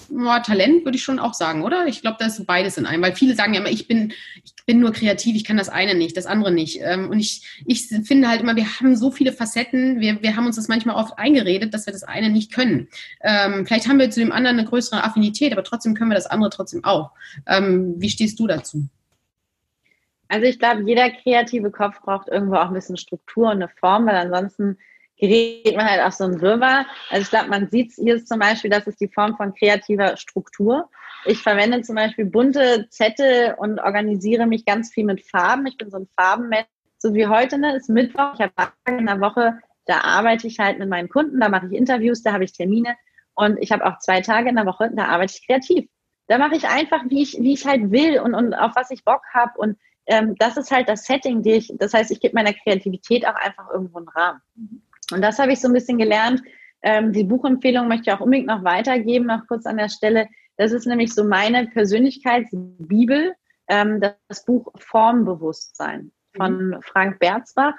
[0.09, 1.87] Organisationstalent, würde ich schon auch sagen, oder?
[1.87, 4.53] Ich glaube, da ist beides in einem, weil viele sagen ja immer, ich bin, ich
[4.65, 6.79] bin nur kreativ, ich kann das eine nicht, das andere nicht.
[6.81, 10.45] Ähm, und ich, ich finde halt immer, wir haben so viele Facetten, wir, wir haben
[10.45, 12.87] uns das manchmal oft eingeredet, dass wir das eine nicht können.
[13.21, 16.27] Ähm, vielleicht haben wir zu dem anderen eine größere Affinität, aber trotzdem können wir das
[16.27, 17.11] andere trotzdem auch.
[17.47, 18.87] Ähm, wie stehst du dazu?
[20.29, 24.07] Also ich glaube, jeder kreative Kopf braucht irgendwo auch ein bisschen Struktur und eine Form,
[24.07, 24.77] weil ansonsten
[25.27, 26.85] gerät man halt auf so ein Wirrwarr.
[27.09, 30.17] Also ich glaube, man sieht hier ist zum Beispiel, das ist die Form von kreativer
[30.17, 30.89] Struktur.
[31.25, 35.65] Ich verwende zum Beispiel bunte Zettel und organisiere mich ganz viel mit Farben.
[35.67, 36.67] Ich bin so ein Farbenmensch.
[36.97, 38.33] So wie heute, ne, ist Mittwoch.
[38.35, 41.67] Ich habe Tage in der Woche, da arbeite ich halt mit meinen Kunden, da mache
[41.67, 42.95] ich Interviews, da habe ich Termine.
[43.35, 45.89] Und ich habe auch zwei Tage in der Woche, da arbeite ich kreativ
[46.27, 49.03] da mache ich einfach, wie ich, wie ich halt will und, und auf was ich
[49.03, 49.51] Bock habe.
[49.57, 53.25] Und ähm, das ist halt das Setting, die ich, das heißt, ich gebe meiner Kreativität
[53.27, 54.41] auch einfach irgendwo einen Rahmen.
[55.13, 56.41] Und das habe ich so ein bisschen gelernt.
[56.81, 60.27] Ähm, die Buchempfehlung möchte ich auch unbedingt noch weitergeben, noch kurz an der Stelle.
[60.57, 63.33] Das ist nämlich so meine Persönlichkeitsbibel,
[63.67, 66.81] ähm, das Buch Formbewusstsein von mhm.
[66.81, 67.75] Frank Berzbach.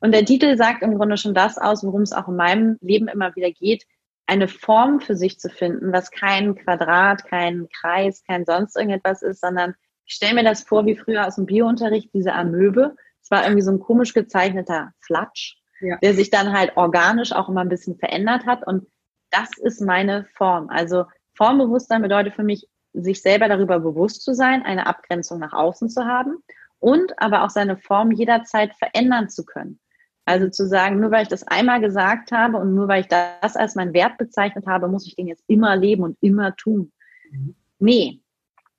[0.00, 3.08] Und der Titel sagt im Grunde schon das aus, worum es auch in meinem Leben
[3.08, 3.84] immer wieder geht,
[4.26, 9.40] eine Form für sich zu finden, was kein Quadrat, kein Kreis, kein sonst irgendetwas ist,
[9.40, 9.74] sondern
[10.04, 12.94] ich stelle mir das vor wie früher aus dem Biounterricht, diese Amöbe.
[13.22, 15.96] Es war irgendwie so ein komisch gezeichneter Flatsch, ja.
[15.98, 18.66] der sich dann halt organisch auch immer ein bisschen verändert hat.
[18.66, 18.86] Und
[19.30, 20.68] das ist meine Form.
[20.70, 21.04] Also
[21.34, 26.04] Formbewusstsein bedeutet für mich, sich selber darüber bewusst zu sein, eine Abgrenzung nach außen zu
[26.06, 26.42] haben
[26.80, 29.78] und aber auch seine Form jederzeit verändern zu können.
[30.24, 33.56] Also zu sagen, nur weil ich das einmal gesagt habe und nur weil ich das
[33.56, 36.92] als mein Wert bezeichnet habe, muss ich den jetzt immer leben und immer tun.
[37.30, 37.54] Mhm.
[37.78, 38.20] Nee.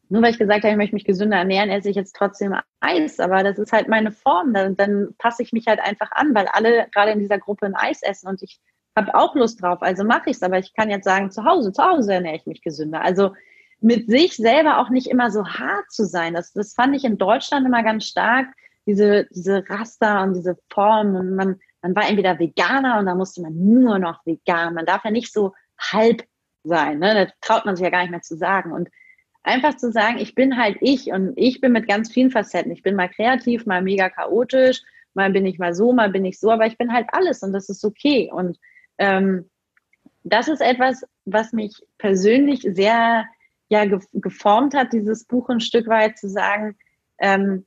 [0.09, 3.19] Nur weil ich gesagt habe, ich möchte mich gesünder ernähren, esse ich jetzt trotzdem Eis.
[3.19, 4.53] Aber das ist halt meine Form.
[4.53, 7.75] Dann, dann passe ich mich halt einfach an, weil alle gerade in dieser Gruppe ein
[7.75, 8.59] Eis essen und ich
[8.95, 9.81] habe auch Lust drauf.
[9.81, 10.43] Also mache ich es.
[10.43, 13.01] Aber ich kann jetzt sagen, zu Hause, zu Hause ernähre ich mich gesünder.
[13.01, 13.33] Also
[13.81, 16.33] mit sich selber auch nicht immer so hart zu sein.
[16.33, 18.47] Das, das fand ich in Deutschland immer ganz stark
[18.85, 23.41] diese, diese Raster und diese Form und man, man war entweder Veganer und da musste
[23.41, 24.73] man nur noch vegan.
[24.73, 26.23] Man darf ja nicht so halb
[26.63, 27.13] sein, ne?
[27.13, 28.73] Da traut man sich ja gar nicht mehr zu sagen.
[28.73, 28.89] Und
[29.49, 32.71] einfach zu sagen, ich bin halt ich und ich bin mit ganz vielen Facetten.
[32.71, 34.81] Ich bin mal kreativ, mal mega chaotisch,
[35.13, 37.53] mal bin ich mal so, mal bin ich so, aber ich bin halt alles und
[37.53, 38.29] das ist okay.
[38.31, 38.57] Und
[38.97, 39.49] ähm,
[40.23, 43.25] das ist etwas, was mich persönlich sehr
[43.69, 46.75] ja, geformt hat, dieses Buch ein Stück weit zu sagen,
[47.19, 47.65] ähm,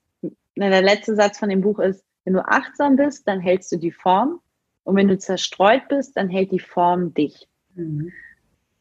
[0.57, 3.93] der letzte Satz von dem Buch ist, wenn du achtsam bist, dann hältst du die
[3.93, 4.41] Form.
[4.85, 7.49] Und wenn du zerstreut bist, dann hält die Form dich.
[7.75, 8.13] Mhm.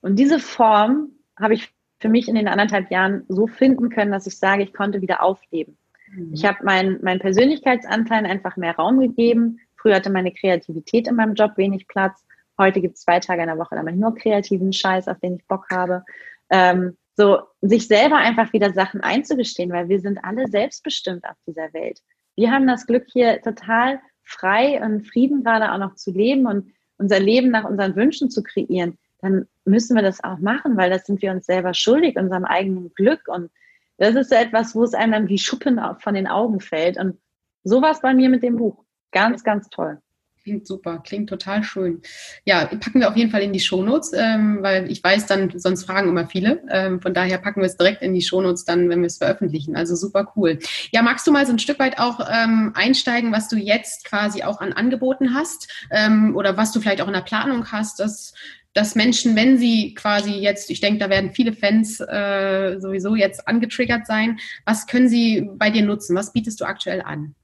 [0.02, 4.28] Und diese Form habe ich für mich in den anderthalb Jahren so finden können, dass
[4.28, 5.78] ich sage, ich konnte wieder aufleben.
[6.14, 6.34] Mhm.
[6.34, 9.60] Ich habe meinen mein Persönlichkeitsanteil einfach mehr Raum gegeben.
[9.76, 12.26] Früher hatte meine Kreativität in meinem Job wenig Platz.
[12.58, 15.20] Heute gibt es zwei Tage in der Woche, da mache ich nur kreativen Scheiß, auf
[15.20, 16.04] den ich Bock habe.
[16.50, 21.74] Ähm, so sich selber einfach wieder Sachen einzugestehen, weil wir sind alle selbstbestimmt auf dieser
[21.74, 22.02] Welt.
[22.36, 26.72] Wir haben das Glück hier total frei und Frieden gerade auch noch zu leben und
[26.98, 28.98] unser Leben nach unseren Wünschen zu kreieren.
[29.22, 32.94] Dann müssen wir das auch machen, weil das sind wir uns selber schuldig, unserem eigenen
[32.94, 33.28] Glück.
[33.28, 33.52] Und
[33.98, 36.98] das ist so etwas, wo es einem dann wie Schuppen von den Augen fällt.
[36.98, 37.20] Und
[37.64, 38.84] so war es bei mir mit dem Buch.
[39.12, 40.00] Ganz, ganz toll.
[40.44, 42.02] Klingt super, klingt total schön.
[42.46, 45.84] Ja, packen wir auf jeden Fall in die Shownotes, ähm, weil ich weiß dann, sonst
[45.84, 46.64] fragen immer viele.
[46.72, 49.76] Ähm, von daher packen wir es direkt in die Shownotes dann, wenn wir es veröffentlichen.
[49.76, 50.58] Also super cool.
[50.92, 54.42] Ja, magst du mal so ein Stück weit auch ähm, einsteigen, was du jetzt quasi
[54.42, 58.34] auch an Angeboten hast ähm, oder was du vielleicht auch in der Planung hast, dass
[58.74, 63.48] dass Menschen, wenn sie quasi jetzt, ich denke, da werden viele Fans äh, sowieso jetzt
[63.48, 66.16] angetriggert sein, was können sie bei dir nutzen?
[66.16, 67.36] Was bietest du aktuell an?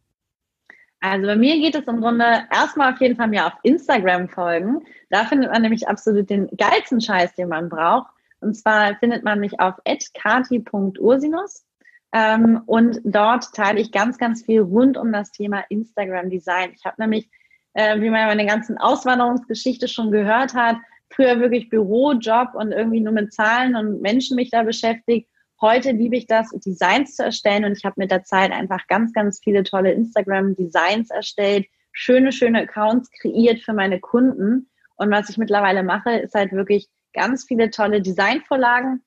[1.00, 4.84] Also bei mir geht es im Grunde erstmal auf jeden Fall mir auf Instagram folgen.
[5.10, 8.08] Da findet man nämlich absolut den geilsten Scheiß, den man braucht.
[8.40, 9.76] Und zwar findet man mich auf
[10.14, 11.66] kati.ursinus.
[12.14, 16.72] Ähm, und dort teile ich ganz, ganz viel rund um das Thema Instagram Design.
[16.76, 17.30] Ich habe nämlich,
[17.74, 20.78] äh, wie man meine ganzen Auswanderungsgeschichte schon gehört hat,
[21.10, 25.30] früher wirklich Bürojob und irgendwie nur mit Zahlen und Menschen mich da beschäftigt
[25.60, 29.12] Heute liebe ich das, Designs zu erstellen und ich habe mit der Zeit einfach ganz,
[29.12, 34.70] ganz viele tolle Instagram-Designs erstellt, schöne, schöne Accounts kreiert für meine Kunden.
[34.97, 39.03] Und was ich mittlerweile mache, ist halt wirklich ganz viele tolle Designvorlagen,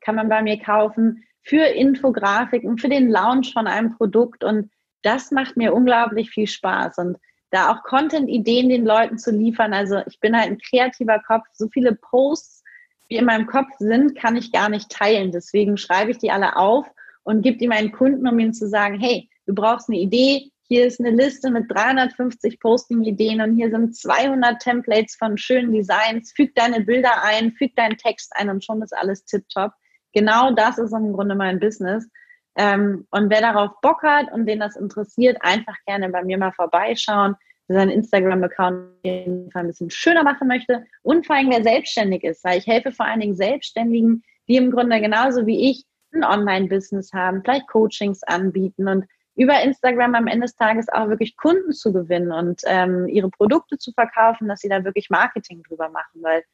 [0.00, 4.42] kann man bei mir kaufen, für Infografiken, für den Launch von einem Produkt.
[4.42, 4.72] Und
[5.02, 6.98] das macht mir unglaublich viel Spaß.
[6.98, 7.18] Und
[7.54, 9.72] da auch Content-Ideen den Leuten zu liefern.
[9.72, 12.64] Also ich bin halt ein kreativer Kopf, so viele Posts
[13.10, 15.32] die in meinem Kopf sind, kann ich gar nicht teilen.
[15.32, 16.86] Deswegen schreibe ich die alle auf
[17.22, 20.86] und gebe die meinen Kunden, um ihnen zu sagen, hey, du brauchst eine Idee, hier
[20.86, 26.32] ist eine Liste mit 350 Posting-Ideen und hier sind 200 Templates von schönen Designs.
[26.34, 29.72] Füg deine Bilder ein, füg deinen Text ein und schon ist alles tipptopp.
[30.14, 32.08] Genau das ist im Grunde mein Business.
[32.56, 36.52] Ähm, und wer darauf Bock hat und den das interessiert, einfach gerne bei mir mal
[36.52, 37.36] vorbeischauen.
[37.66, 42.22] Seinen Instagram-Account auf jeden Fall ein bisschen schöner machen möchte und vor allem, wer selbstständig
[42.22, 46.24] ist, weil ich helfe vor allen Dingen Selbstständigen, die im Grunde genauso wie ich ein
[46.24, 51.72] Online-Business haben, vielleicht Coachings anbieten und über Instagram am Ende des Tages auch wirklich Kunden
[51.72, 56.22] zu gewinnen und ähm, ihre Produkte zu verkaufen, dass sie da wirklich Marketing drüber machen,
[56.22, 56.44] weil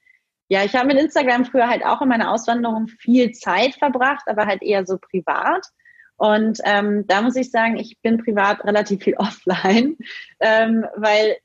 [0.49, 4.47] ja, ich habe mit Instagram früher halt auch in meiner Auswanderung viel Zeit verbracht, aber
[4.47, 5.65] halt eher so privat.
[6.21, 9.97] Und ähm, da muss ich sagen, ich bin privat relativ viel offline,
[10.41, 11.39] ähm, weil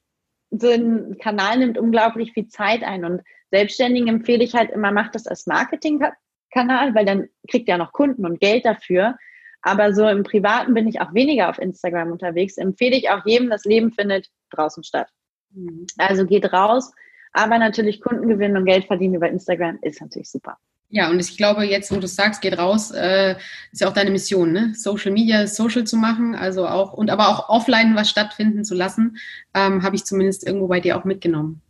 [0.52, 3.06] so ein Kanal nimmt unglaublich viel Zeit ein.
[3.06, 3.22] Und
[3.52, 6.14] Selbstständigen empfehle ich halt immer, macht das als Marketingkanal
[6.52, 9.16] Kanal, weil dann kriegt er noch Kunden und Geld dafür.
[9.62, 12.58] Aber so im Privaten bin ich auch weniger auf Instagram unterwegs.
[12.58, 15.08] Empfehle ich auch jedem, das Leben findet draußen statt.
[15.52, 15.88] Mhm.
[15.98, 16.92] Also geht raus,
[17.32, 20.58] aber natürlich Kunden gewinnen und Geld verdienen über Instagram ist natürlich super.
[20.90, 23.36] Ja, und ich glaube, jetzt, wo du sagst, geht raus, äh,
[23.72, 24.74] ist ja auch deine Mission, ne?
[24.76, 29.18] Social Media, Social zu machen, also auch, und aber auch offline was stattfinden zu lassen,
[29.54, 31.62] ähm, habe ich zumindest irgendwo bei dir auch mitgenommen.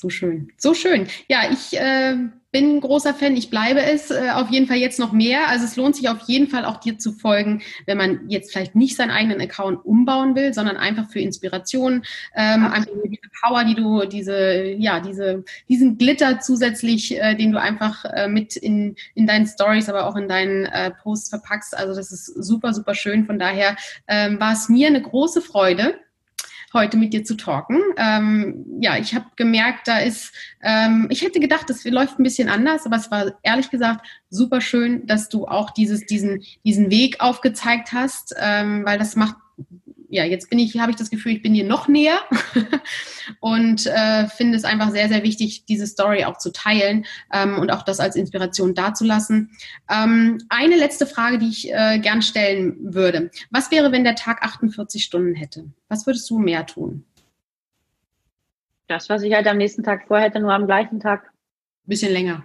[0.00, 0.50] So schön.
[0.56, 1.08] So schön.
[1.28, 2.16] Ja, ich äh,
[2.52, 3.36] bin ein großer Fan.
[3.36, 5.46] Ich bleibe es äh, auf jeden Fall jetzt noch mehr.
[5.48, 8.74] Also es lohnt sich auf jeden Fall auch dir zu folgen, wenn man jetzt vielleicht
[8.74, 12.02] nicht seinen eigenen Account umbauen will, sondern einfach für Inspiration,
[12.34, 17.60] ähm, einfach diese Power, die du, diese, ja, diese, diesen Glitter zusätzlich, äh, den du
[17.60, 21.76] einfach äh, mit in, in deinen Stories, aber auch in deinen äh, Posts verpackst.
[21.76, 23.26] Also das ist super, super schön.
[23.26, 23.76] Von daher
[24.08, 25.94] ähm, war es mir eine große Freude
[26.72, 27.80] heute mit dir zu talken.
[27.96, 32.48] Ähm, ja, ich habe gemerkt, da ist, ähm, ich hätte gedacht, das läuft ein bisschen
[32.48, 37.20] anders, aber es war ehrlich gesagt super schön, dass du auch dieses, diesen, diesen Weg
[37.20, 39.36] aufgezeigt hast, ähm, weil das macht
[40.10, 42.18] ja, jetzt bin ich, habe ich das Gefühl, ich bin dir noch näher
[43.40, 47.70] und äh, finde es einfach sehr, sehr wichtig, diese Story auch zu teilen ähm, und
[47.70, 49.52] auch das als Inspiration dazulassen.
[49.88, 53.30] Ähm, eine letzte Frage, die ich äh, gern stellen würde.
[53.50, 55.66] Was wäre, wenn der Tag 48 Stunden hätte?
[55.88, 57.04] Was würdest du mehr tun?
[58.88, 61.30] Das, was ich halt am nächsten Tag vorher hätte, nur am gleichen Tag.
[61.86, 62.42] Bisschen länger.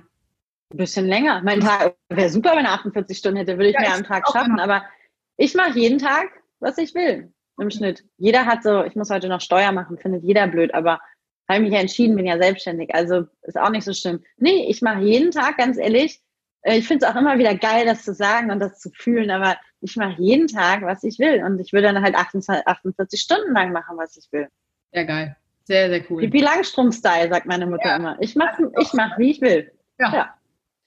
[0.72, 1.42] Ein bisschen länger.
[1.44, 4.28] Mein Tag wäre super, wenn er 48 Stunden hätte, würde ich ja, mehr am Tag
[4.32, 4.60] schaffen.
[4.60, 4.84] Aber
[5.38, 6.28] ich mache jeden Tag,
[6.60, 8.04] was ich will im Schnitt.
[8.18, 11.00] Jeder hat so, ich muss heute noch Steuer machen, findet jeder blöd, aber
[11.48, 14.24] habe mich ja entschieden, bin ja selbstständig, also ist auch nicht so schlimm.
[14.38, 16.22] Nee, ich mache jeden Tag, ganz ehrlich,
[16.62, 19.32] äh, ich finde es auch immer wieder geil, das zu sagen und das zu fühlen,
[19.32, 23.22] aber ich mache jeden Tag, was ich will und ich will dann halt 48, 48
[23.22, 24.48] Stunden lang machen, was ich will.
[24.92, 25.36] Sehr geil.
[25.66, 26.22] Sehr, sehr cool.
[26.22, 27.96] Pipi Langstrumpf-Style, sagt meine Mutter ja.
[27.96, 28.18] immer.
[28.20, 29.72] Ich mache, ich mach, wie ich will.
[30.00, 30.14] Ja.
[30.14, 30.36] ja.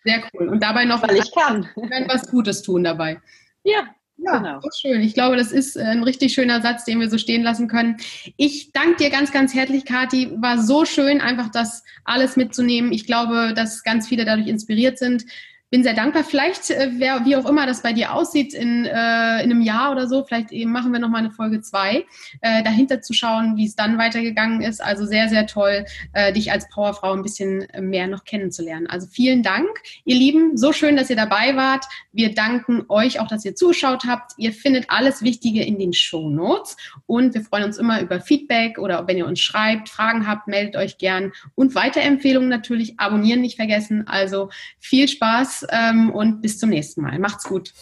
[0.05, 0.49] Sehr cool.
[0.49, 1.69] Und dabei noch, weil ich kann.
[2.09, 3.21] was Gutes tun dabei.
[3.65, 3.89] Ja,
[4.19, 4.61] ja, genau.
[4.61, 5.01] so schön.
[5.01, 7.97] Ich glaube, das ist äh, ein richtig schöner Satz, den wir so stehen lassen können.
[8.37, 10.31] Ich danke dir ganz, ganz herzlich, Kathi.
[10.37, 12.93] War so schön, einfach das alles mitzunehmen.
[12.93, 15.25] Ich glaube, dass ganz viele dadurch inspiriert sind
[15.71, 16.25] bin sehr dankbar.
[16.25, 19.93] Vielleicht, äh, wer, wie auch immer das bei dir aussieht, in, äh, in einem Jahr
[19.93, 22.07] oder so, vielleicht eben machen wir nochmal eine Folge zwei,
[22.41, 24.83] äh, dahinter zu schauen, wie es dann weitergegangen ist.
[24.83, 28.87] Also sehr, sehr toll, äh, dich als Powerfrau ein bisschen mehr noch kennenzulernen.
[28.87, 29.69] Also vielen Dank,
[30.05, 30.57] ihr Lieben.
[30.57, 31.85] So schön, dass ihr dabei wart.
[32.13, 34.33] Wir danken euch auch, dass ihr zugeschaut habt.
[34.39, 38.79] Ihr findet alles Wichtige in den Show Notes und wir freuen uns immer über Feedback
[38.79, 42.99] oder wenn ihr uns schreibt, Fragen habt, meldet euch gern und Weiterempfehlungen natürlich.
[42.99, 44.07] Abonnieren nicht vergessen.
[44.09, 45.09] Also viel
[45.71, 47.19] Ähm, und bis zum nächsten Mal.
[47.19, 47.73] Macht's gut.